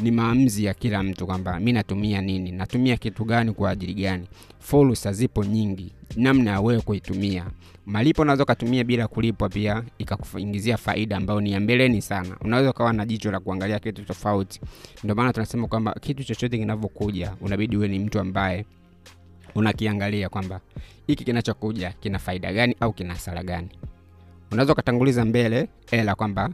[0.00, 4.26] ni maamuzi ya kila mtu kwamba mi natumia nini natumia kitu gani kwa ajili gani.
[4.58, 7.46] Fursa zipo nyingi namna ya wewe kuitumia.
[7.86, 12.36] Malipo unaweza ukatumia bila kulipwa pia ikakuingizia faida ambayo ni ya mbeleni sana.
[12.40, 14.60] Unaweza ukawa na jicho la kuangalia kitu tofauti.
[15.04, 18.64] Ndio maana tunasema kwamba kitu chochote kinavyokuja unabidi uwe ni mtu ambaye
[19.54, 20.60] unakiangalia kwamba
[21.06, 23.68] hiki kinachokuja kina faida gani au kina hasara gani.
[24.52, 26.50] Unaweza ukatanguliza mbele ela kwamba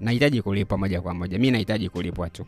[0.00, 1.38] nahitaji kulipwa moja kwa moja.
[1.38, 2.46] Mi nahitaji kulipwa tu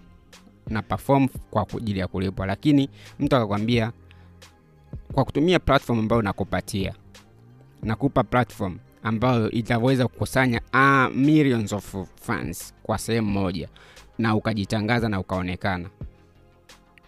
[0.69, 2.47] na perform kwa ajili ya kulipwa.
[2.47, 2.91] Lakini
[3.21, 3.93] mtu akakwambia
[5.13, 6.95] kwa kutumia platform ambayo nakupatia
[7.83, 13.69] nakupa platform ambayo itaweza kukusanya ah, millions of fans kwa sehemu moja
[14.19, 15.89] na ukajitangaza na ukaonekana.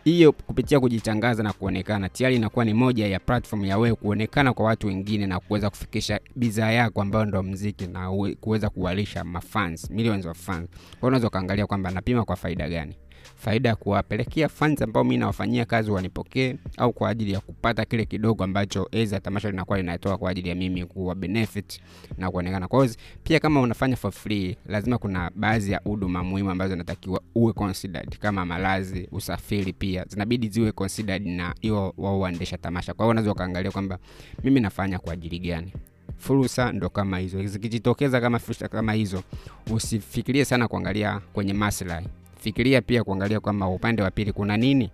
[0.04, 4.64] Hiyo kupitia kujitangaza na kuonekana tayari inakuwa ni moja ya platform ya wewe kuonekana kwa
[4.66, 10.26] watu wengine na kuweza kufikisha bidhaa yako ambayo ndo mziki na kuweza kuwalisha mafans millions
[10.26, 10.68] of fans.
[11.00, 12.94] Kwa unaweza ukaangalia kwamba napima kwa faida gani
[13.40, 18.04] faida ya kuwapelekea fans ambao mi nawafanyia kazi wanipokee au kwa ajili ya kupata kile
[18.04, 21.80] kidogo ambacho eza tamasha linakuwa linatoa kwa ajili ya mimi kuwa benefit
[22.18, 22.68] na kuonekana.
[22.68, 27.52] Cause pia kama unafanya for free lazima kuna baadhi ya huduma muhimu ambazo inatakiwa uwe
[27.52, 28.18] considered.
[28.18, 32.94] Kama malazi usafiri pia zinabidi ziwe considered na hiyo wao waendesha tamasha.
[32.94, 33.98] Kwa hiyo unaweza ukaangalia kwamba
[34.44, 35.72] mimi nafanya kwa ajili gani.
[36.18, 37.46] Fursa ndo kama hizo.
[37.46, 39.22] Zikijitokeza kama fursa kama hizo
[39.70, 42.06] usifikirie sana kuangalia kwenye maslahi
[42.40, 44.90] fikiria pia kuangalia kwamba upande wa pili kuna nini?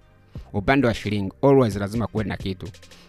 [0.53, 2.67] Upande wa shilingi always lazima kuwe na kitu.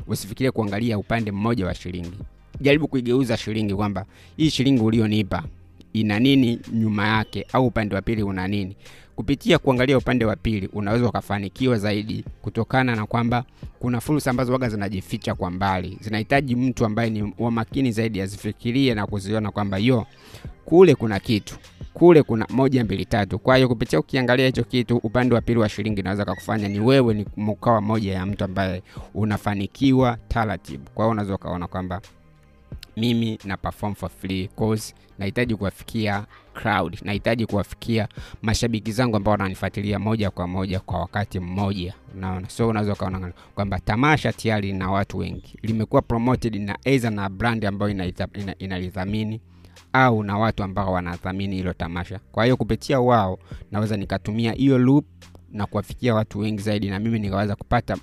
[0.08, 2.18] Usifikirie kuangalia upande mmoja wa shilingi.
[2.62, 4.06] Jaribu kuigeuza shilingi kwamba
[4.38, 5.44] hii shilingi ulionipa
[5.94, 8.76] ina nini nyuma yake au upande wa pili una nini.
[9.16, 13.44] Kupitia kuangalia upande wa pili unaweza ukafanikiwa zaidi kutokana na kwamba
[13.80, 15.98] kuna fursa ambazo waga zinajificha kwa mbali.
[16.02, 20.06] Zinahitaji mtu ambaye ni wa makini zaidi azifikirie na kuziona kwamba yo
[20.66, 21.56] kule kuna kitu
[21.98, 23.40] kule kuna moja mbili tatu.
[23.40, 27.14] Kwa hiyo kupitia ukiangalia hicho kitu upande wa pili wa shilingi inaweza kakufanya ni wewe
[27.14, 28.84] ni mkawa moja ya mtu ambaye
[29.14, 30.84] unafanikiwa taratibu.
[30.94, 32.02] Kwa hiyo unaweza ukaona kwamba
[32.98, 38.08] mimi na perform for free cause nahitaji kuwafikia crowd nahitaji kuwafikia
[38.42, 41.94] mashabiki zangu ambao wananifuatilia moja kwa moja kwa wakati mmoja.
[42.16, 42.50] Unaona?
[42.50, 45.58] So unaweza ukaona kwamba tamasha tayari na watu wengi.
[45.62, 49.40] Limekuwa promoted na either na brand ambayo inalithamini ina, ina
[50.06, 52.20] au na watu ambao wanathamini hilo tamasha.
[52.32, 53.40] Kwa hiyo kupitia wao
[53.72, 55.06] naweza nikatumia hiyo loop
[55.52, 57.98] na kuwafikia watu wengi zaidi na mimi nikaweza kupata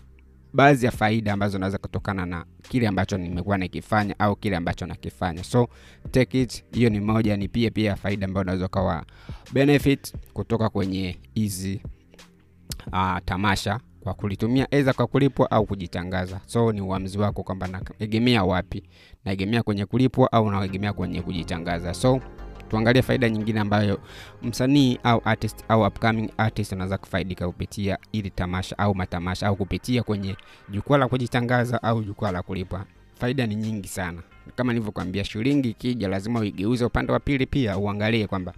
[0.53, 5.45] baadhi ya faida ambazo naweza kutokana na kile ambacho nimekuwa nikifanya au kile ambacho nakifanya.
[5.45, 5.69] So
[6.11, 9.05] take it hiyo ni moja ni pia pia faida ambayo unaweza ukawa
[9.53, 11.81] benefit kutoka kwenye hizi
[12.93, 16.41] uh, tamasha kwa kulitumia eza kwa kulipwa au kujitangaza.
[16.47, 18.83] So ni uamuzi wako kwamba naegemea wapi?
[19.25, 21.95] Naegemea kwenye kulipwa au naegemea kwenye kujitangaza.
[21.95, 22.21] So
[22.69, 24.01] tuangalie faida nyingine ambayo
[24.43, 30.03] msanii au artist au upcoming artist anaweza kufaidika kupitia ili tamasha au matamasha au kupitia
[30.03, 30.37] kwenye
[30.69, 32.85] jukwaa la kujitangaza au jukwaa la kulipwa.
[33.15, 34.23] Faida ni nyingi sana.
[34.57, 38.53] Kama nilivyokuambia shilingi ikija lazima uigeuze upande wa pili pia uangalie kwamba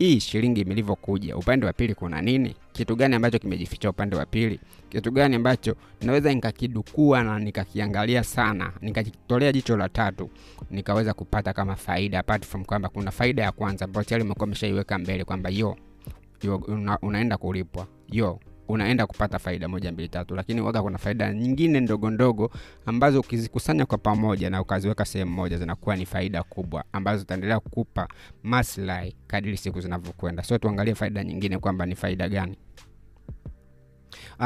[0.00, 2.54] hii shilingi milivyokuja upande wa pili kuna nini?
[2.72, 4.60] Kitu gani ambacho kimejificha upande wa pili?
[4.88, 10.30] Kitu gani ambacho naweza nikakidukua na nikakiangalia sana nikakitolea jicho la tatu
[10.70, 14.98] nikaweza kupata kama faida apart from kwamba kuna faida ya kwanza ambayo tayari umekuwa umeshaiweka
[14.98, 15.76] mbele kwamba yo,
[16.42, 17.86] yo una, unaenda kulipwa.
[18.12, 18.38] Yo
[18.70, 20.34] unaenda kupata faida moja mbili tatu.
[20.34, 22.50] Lakini waga kuna faida nyingine ndogo ndogo
[22.86, 28.08] ambazo ukizikusanya kwa pamoja na ukaziweka sehemu moja zinakuwa ni faida kubwa ambazo zitaendelea kukupa
[28.42, 30.42] maslahi kadiri siku zinavyokwenda.
[30.42, 32.56] So tuangalie faida nyingine kwamba ni faida gani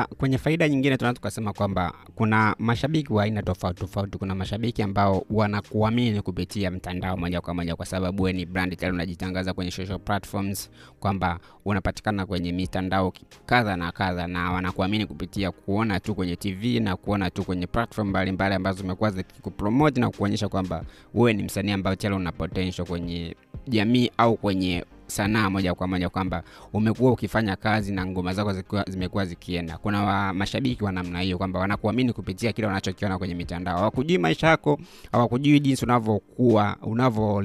[0.03, 4.19] kwenye faida nyingine tunaweza tukasema kwamba kuna mashabiki wa aina tofauti tofauti.
[4.19, 8.95] Kuna mashabiki ambao wanakuamini kupitia mtandao moja kwa moja, kwa sababu wewe ni brand tayari
[8.95, 10.71] unajitangaza kwenye social platforms,
[11.01, 13.13] kwamba unapatikana kwenye mitandao
[13.47, 18.09] kadha na kadha, na wanakuamini kupitia kuona tu kwenye TV na kuona tu kwenye platform
[18.09, 20.85] mbalimbali ambazo zimekuwa zikikupromote na kuonyesha kwamba
[21.15, 23.37] wewe ni msanii ambao tayari una potential kwenye
[23.69, 26.43] jamii au kwenye sanaa moja kwa moja kwamba
[26.73, 28.53] umekuwa ukifanya kazi na ngoma zako
[28.89, 29.79] zimekuwa zikienda.
[29.79, 33.77] Kuna wa mashabiki wa namna hiyo kwamba wanakuamini kupitia kile wanachokiona kwenye mitandao.
[33.79, 34.79] Hawakujui maisha yako,
[35.13, 37.45] hawakujui jinsi unavyokuwa, unavyo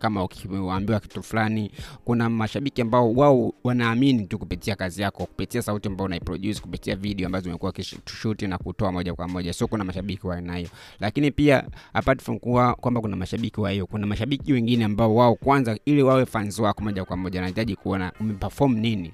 [0.00, 1.70] kama ukiambiwa kitu fulani.
[2.04, 7.26] Kuna mashabiki ambao wao wanaamini tu kupitia kazi yako, kupitia sauti ambayo unaiproduce, kupitia video
[7.26, 9.52] ambazo umekuwa ukishoot na kutoa moja kwa moja.
[9.52, 10.68] So kuna mashabiki wa aina hiyo,
[11.00, 11.64] lakini pia
[11.94, 16.02] apart from kuwa kwamba kuna mashabiki wa hiyo, kuna mashabiki wengine ambao wao kwanza, ili
[16.02, 19.12] wawe fans wako moja kwa moja, anahitaji kuona umeperform nini,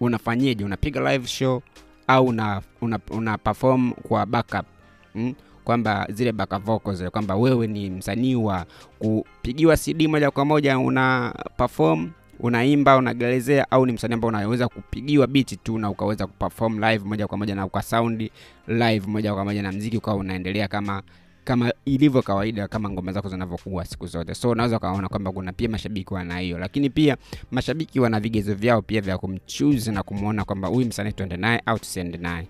[0.00, 1.62] unafanyeje, unapiga live show
[2.06, 4.66] au una, una, una perform kwa backup?
[5.14, 5.34] Mm?
[5.64, 8.66] kwamba zile backup vocals kwamba wewe ni msanii wa
[8.98, 15.26] kupigiwa CD moja kwa moja una perform unaimba unagelezea, au ni msanii ambao unaweza kupigiwa
[15.26, 18.30] biti tu na ukaweza kuperform live moja kwa moja na ukasaundi
[18.68, 21.02] live moja kwa moja na mziki ukawa unaendelea kama
[21.44, 24.34] kama ilivyo kawaida kama ngoma zako zinavyokuwa siku zote.
[24.34, 27.16] So unaweza ukaona kwamba kuna pia mashabiki wana hiyo, lakini pia
[27.50, 31.78] mashabiki wana vigezo vyao pia vya kumchuzi na kumwona kwamba huyu msanii tuende naye au
[31.78, 32.46] tusiende naye.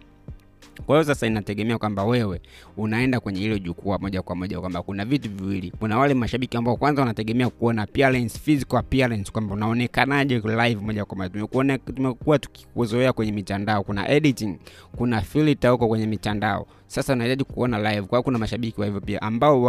[0.87, 2.41] Kwa hiyo sasa inategemea kwamba wewe
[2.77, 5.70] unaenda kwenye hilo jukwaa moja kwa moja, kwamba kuna vitu viwili.
[5.79, 11.16] Kuna wale mashabiki ambao kwanza wanategemea kuona appearance, physical appearance, kwamba unaonekanaje live moja kwa
[11.16, 11.79] moja.
[11.79, 14.57] Tumekuwa tukikuzoea kwenye mitandao, kuna editing,
[14.97, 16.66] kuna filter huko kwenye mitandao.
[16.87, 18.07] Sasa unahitaji kuona live.
[18.07, 19.62] Kwa hiyo kuna mashabiki wa hivyo pia ambao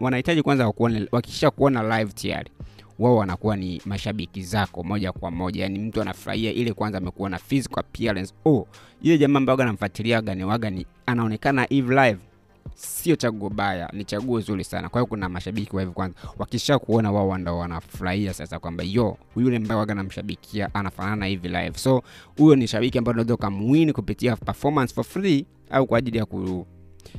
[0.00, 2.50] wanahitaji kwanza wakuone, wakisha kuona live tayari
[3.00, 7.78] wao wanakuwa ni mashabiki zako moja kwa moja, yani mtu anafurahia ile kwanza amekuona physical
[7.80, 8.34] appearance.
[8.44, 8.66] Oh,
[9.02, 10.72] yule jamaa ambaye namfuatiliaga ni waga
[11.06, 12.18] anaonekana hivi live,
[12.74, 14.88] sio chaguo baya, ni chaguo zuri sana.
[14.88, 19.16] Kwa hiyo kuna mashabiki wa hivyo kwanza, wakisha kuona wao ndo wanafurahia sasa kwamba yo,
[19.36, 21.78] yule ambaye waga namshabikia anafanana hivi live.
[21.78, 22.02] So
[22.38, 26.66] huyo ni shabiki ambaye unaweza ukamwini kupitia performance for free au kwa ajili ya ku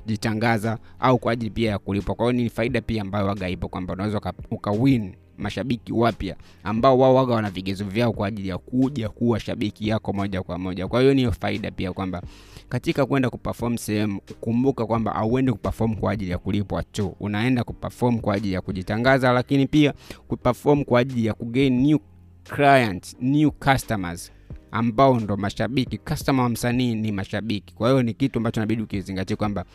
[0.05, 2.15] jitangaza au kwa ajili pia ya kulipwa.
[2.15, 6.35] Kwa hiyo ni faida pia ambayo waga ipo kwamba unaweza ukawin uka win mashabiki wapya
[6.63, 10.57] ambao wao waga wana vigezo vyao kwa ajili ya kuja kuwa shabiki yako moja kwa
[10.57, 10.87] moja.
[10.87, 12.21] Kwa hiyo niyo faida pia kwamba
[12.69, 18.19] katika kwenda kuperform sehemu, kumbuka kwamba auendi kuperform kwa ajili ya kulipwa tu, unaenda kuperform
[18.19, 19.93] kwa ajili ya kujitangaza, lakini pia
[20.27, 21.97] kuperform kwa ajili ya kugain new
[22.43, 24.31] client, new customers
[24.71, 25.97] ambao ndo mashabiki.
[25.97, 27.73] Customer wa msanii ni mashabiki.
[27.75, 29.65] Kwa hiyo ni kitu ambacho inabidi ukizingatia kwamba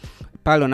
[0.44, 0.64] pale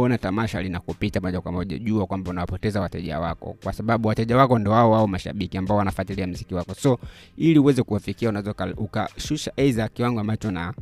[0.00, 4.58] unapoona tamasha linakupita moja kwa moja, jua kwamba unawapoteza wateja wako, kwa sababu wateja wako
[4.58, 6.74] ndo wao wao mashabiki ambao wanafuatilia mziki wako.
[6.74, 6.98] So
[7.36, 10.74] ili uweze kuwafikia, unaweza uka- ukashusha aidha kiwango ambacho na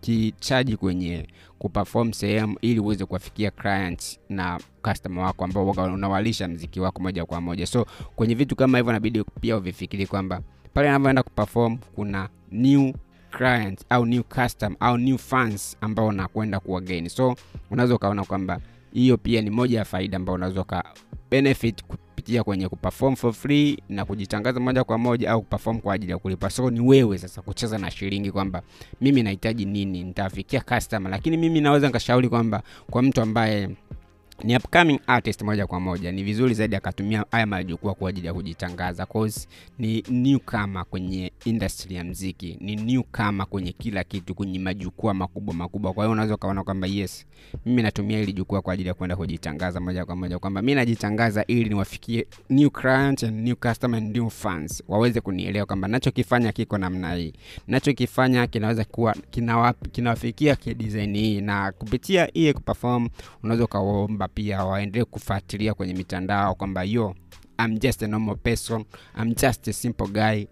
[0.00, 7.02] kichaji kwenye kuperform sehemu ili uweze kuwafikia clients na customer wako ambao unawalisha mziki wako
[7.02, 7.66] moja kwa moja.
[7.66, 10.40] So kwenye vitu kama hivyo inabidi pia uvifikiri kwamba
[10.74, 12.92] pale anavyoenda kuperform kuna new
[13.30, 17.10] client au new custom au new fans ambao unakwenda kuwageni.
[17.10, 17.36] So
[17.70, 18.60] unaweza ukaona kwamba
[18.92, 20.84] hiyo pia ni moja ya faida ambayo unaweza uka
[21.30, 26.12] benefit kupitia kwenye kuperform for free na kujitangaza moja kwa moja au kuperform kwa ajili
[26.12, 26.50] ya kulipa.
[26.50, 28.62] So ni wewe sasa kucheza na shilingi kwamba
[29.00, 31.10] mimi nahitaji nini, nitafikia customer.
[31.10, 33.68] Lakini mimi naweza nikashauri kwamba kwa mtu ambaye
[34.44, 38.34] ni upcoming artist moja kwa moja, ni vizuri zaidi akatumia haya majukwaa kwa ajili ya
[38.34, 45.14] kujitangaza, cause ni newcomer kwenye industry ya mziki, ni newcomer kwenye kila kitu, kwenye majukwaa
[45.14, 45.92] makubwa makubwa.
[45.92, 47.26] Kwa hiyo unaweza ukaona kwamba yes,
[47.66, 51.44] mimi natumia hili jukwaa kwa ajili ya kwenda kujitangaza moja kwa moja, kwamba mimi najitangaza
[51.46, 56.78] ili niwafikie new client and new customer and new fans, waweze kunielewa kwamba nachokifanya kiko
[56.78, 57.32] namna hii,
[57.68, 63.08] nachokifanya kinaweza kuwa kinawafikia kinawafikia kidesign hii, na kupitia hii kuperform
[63.42, 67.14] unaweza ukawaomba pia waendelee kufuatilia kwenye mitandao kwamba yo
[67.64, 68.84] I'm just a normal person
[69.22, 70.44] I'm just a simple guy.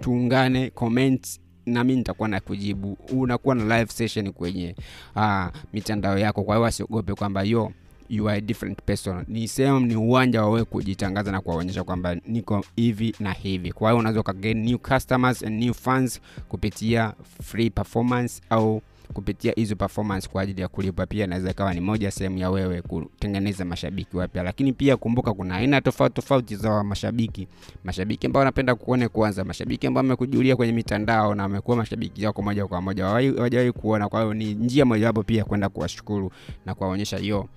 [0.00, 2.98] Tuungane comment nami nitakuwa na kujibu.
[3.12, 4.74] Unakuwa na live session kwenye
[5.16, 6.42] uh, mitandao yako.
[6.42, 7.72] Kwa hiyo wasiogope kwamba yo
[8.08, 9.24] you are a different person.
[9.28, 13.72] Ni sehemu ni uwanja wa wewe kujitangaza na kuwaonyesha kwamba niko hivi na hivi.
[13.72, 17.12] Kwa hiyo unaweza ukagen new customers and new fans kupitia
[17.42, 18.82] free performance au
[19.12, 22.82] kupitia hizo performance kwa ajili ya kulipa pia inaweza ikawa ni moja sehemu ya wewe
[22.82, 24.42] kutengeneza mashabiki wapya.
[24.42, 27.48] Lakini pia kumbuka kuna aina tofauti tofauti za mashabiki.
[27.84, 29.44] Mashabiki ambao wanapenda kuone kwanza.
[29.44, 33.04] Mashabiki ambao wamekujulia kwenye mitandao na wamekuwa mashabiki wako moja kwa moja.
[33.04, 34.08] Hawajawahi kuona.
[34.08, 36.30] Kwa hiyo ni njia mojawapo pia kwenda kuwashukuru
[36.66, 37.48] na kuwaonyesha hiyo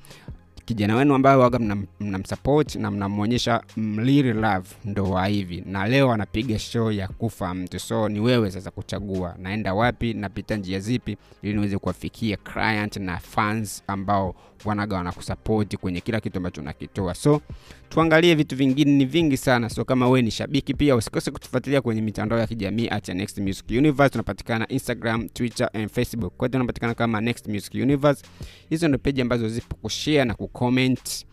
[0.67, 1.59] kijana wenu ambayo waga
[1.99, 7.53] mnamsupport mna na mnamwonyesha mliri love ndo wa hivi na leo anapiga show ya kufa
[7.53, 7.79] mtu.
[7.79, 13.17] So ni wewe sasa kuchagua naenda wapi napita njia zipi ili niweze kuwafikia client na
[13.19, 14.35] fans ambao
[14.65, 17.13] wanaga wanakusapoti kwenye kila kitu ambacho unakitoa.
[17.15, 17.41] So
[17.89, 19.69] tuangalie vitu vingine ni vingi sana.
[19.69, 23.65] So kama wewe ni shabiki pia usikose kutufuatilia kwenye mitandao ya kijamii at next music
[23.69, 24.09] universe.
[24.11, 26.33] Tunapatikana instagram twitter and facebook.
[26.37, 28.23] Kote tunapatikana kama next music universe.
[28.69, 31.25] Hizo ndo peji ambazo zipo kushare na kucomment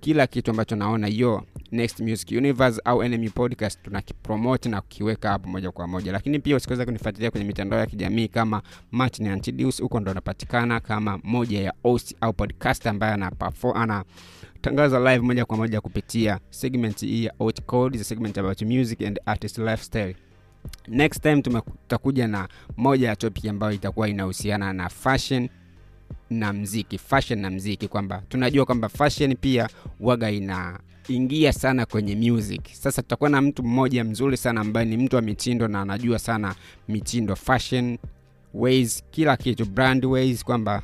[0.00, 5.48] kila kitu ambacho naona yo next music universe au enemy podcast tunakipromote na kukiweka hapo
[5.48, 6.12] moja kwa moja.
[6.12, 8.62] Lakini pia usikoweza kunifuatilia kwenye mitandao ya kijamii kama
[8.92, 9.82] martin antidius.
[9.82, 13.12] Huko ndo anapatikana kama moja ya host au podcast ambaye
[13.74, 14.04] ana
[14.60, 19.20] tangaza live moja kwa moja kupitia segment hii ya Out Code, segment about music and
[19.26, 20.16] artist lifestyle.
[20.88, 25.48] Next time tutakuja na moja ya topic ambayo itakuwa inahusiana na fashion
[26.30, 29.68] na mziki fashion na mziki kwamba tunajua kwamba fashion pia
[30.00, 32.60] waga inaingia sana kwenye music.
[32.72, 36.54] Sasa tutakuwa na mtu mmoja mzuri sana ambaye ni mtu wa mitindo na anajua sana
[36.88, 37.98] mitindo fashion
[38.54, 40.82] ways kila kitu brand ways kwamba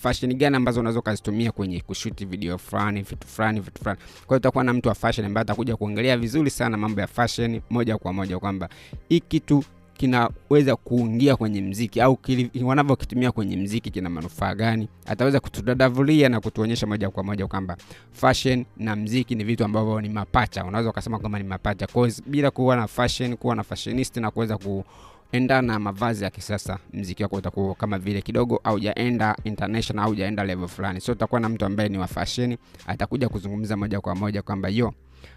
[0.00, 3.98] fashion gani ambazo unaweza ukazitumia kwenye kushuti video fulani vitu fulani vitu fulani.
[4.26, 7.60] Kwa hiyo utakuwa na mtu wa fashion ambaye atakuja kuongelea vizuri sana mambo ya fashion
[7.70, 8.68] moja kwa moja kwamba
[9.08, 9.64] hii kitu
[10.00, 12.18] kinaweza kuingia kwenye mziki au
[12.62, 14.88] wanavyokitumia kwenye mziki kina manufaa gani?
[15.06, 17.76] Ataweza kutudadavulia na kutuonyesha moja kwa moja kwamba
[18.12, 20.64] fashion na mziki ni vitu ambavyo ni mapacha.
[20.64, 21.86] Unaweza ukasema kwamba ni mapacha.
[21.86, 24.84] Cause bila kuwa na fashion kuwa na fashionist na kuweza ku
[25.32, 30.44] enda na mavazi ya kisasa mziki wako utakuwa kama vile kidogo aujaenda international au jaenda
[30.44, 31.00] level fulani.
[31.00, 34.92] So utakuwa na mtu ambaye ni wa fashion atakuja kuzungumza moja kwa moja kwamba yo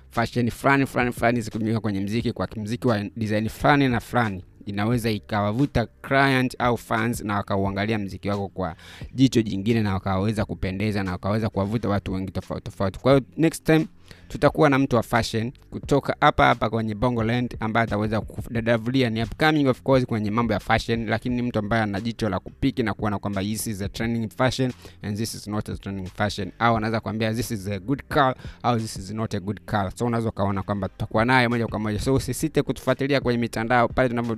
[0.10, 5.12] fashion fulani fulani fulani zikitumika kwenye mziki kwa mziki wa design fulani na fulani inaweza
[5.12, 8.76] ikawavuta client au fans na wakauangalia mziki wako kwa
[9.14, 13.00] jicho jingine na wakaweza kupendeza na wakaweza kuwavuta watu wengi tofauti tofauti.
[13.00, 13.88] Kwa hiyo next time
[14.34, 19.68] tutakuwa na mtu wa fashion kutoka hapa hapa kwenye bongoland ambaye ataweza kudadavulia ni upcoming
[19.68, 22.94] of course kwenye mambo ya fashion lakini ni mtu ambaye ana jicho la kupiki na
[22.94, 26.52] kuona kwamba this is a trending fashion and this is not a trending fashion.
[26.60, 29.92] Au anaweza kuambia this is a good car au this is not a good car
[29.96, 32.00] so unaweza ukaona kwamba tutakuwa naye moja kwa moja.
[32.00, 33.88] So usisite kutufuatilia kwenye mitandao.
[33.88, 34.38] Pale tunavyo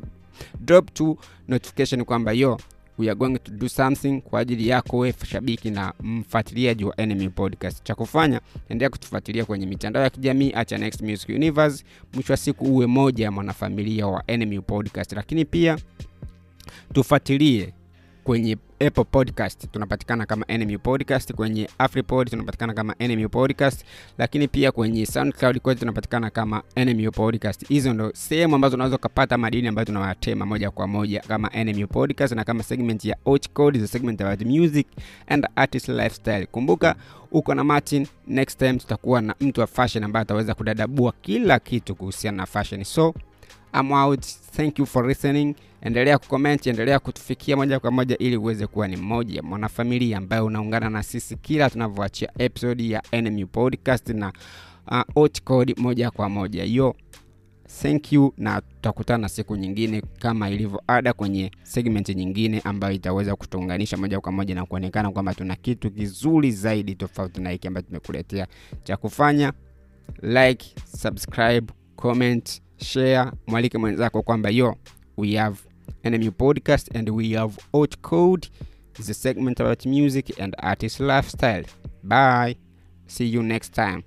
[0.60, 1.18] drop to
[1.48, 2.60] notification kwamba yo
[2.98, 7.30] we are going to do something kwa ajili yako we shabiki na mfuatiliaji wa enemy
[7.30, 7.84] podcast.
[7.84, 11.84] Cha kufanya endelea kutufuatilia kwenye mitandao ya kijamii acha next music universe.
[12.14, 15.12] Mwisho wa siku uwe moja ya mwanafamilia wa enemy podcast.
[15.14, 15.78] Lakini pia
[16.93, 17.74] tufuatilie
[18.26, 18.57] kwenye
[18.88, 19.71] apple podcast.
[19.71, 23.86] Tunapatikana kama NMU podcast kwenye afripod tunapatikana kama NMU podcast
[24.17, 27.67] lakini pia kwenye soundcloud kwetu tunapatikana kama NMU podcast.
[27.67, 32.34] Hizo ndo sehemu ambazo unaweza ukapata madini ambayo tunawatema moja kwa moja kama NMU podcast
[32.36, 33.17] na kama segment ya
[33.53, 34.88] code the segment about music
[35.28, 36.45] and artist lifestyle.
[36.45, 36.95] Kumbuka
[37.32, 41.95] uko na martin next time tutakuwa na mtu wa fashion ambaye ataweza kudadabua kila kitu
[41.95, 42.84] kuhusiana na fashion.
[42.84, 43.13] So
[43.76, 44.26] I'm out.
[44.55, 45.55] Thank you for listening.
[45.82, 50.89] Endelea kucomment endelea kutufikia moja kwa moja ili uweze kuwa ni mmoja mwanafamilia ambaye unaungana
[50.89, 54.34] na sisi kila tunavyoachia episode ya NMU podcast na
[55.15, 56.63] uh, code moja kwa moja.
[56.63, 56.95] Yo
[57.82, 63.97] thank you na tutakutana siku nyingine kama ilivyo ada kwenye segment nyingine ambayo itaweza kutuunganisha
[63.97, 68.47] moja kwa moja na kuonekana kwamba tuna kitu kizuri zaidi tofauti na hiki ambacho tumekuletea
[68.84, 69.53] cha kufanya.
[70.21, 74.75] Like subscribe comment share mwalike mwenzako kwamba yo
[75.17, 75.59] we have
[76.03, 78.47] enemy podcast and we have out code
[78.99, 81.65] is a segment about music and artist lifestyle.
[82.03, 82.55] Bye.
[83.07, 84.03] See you next time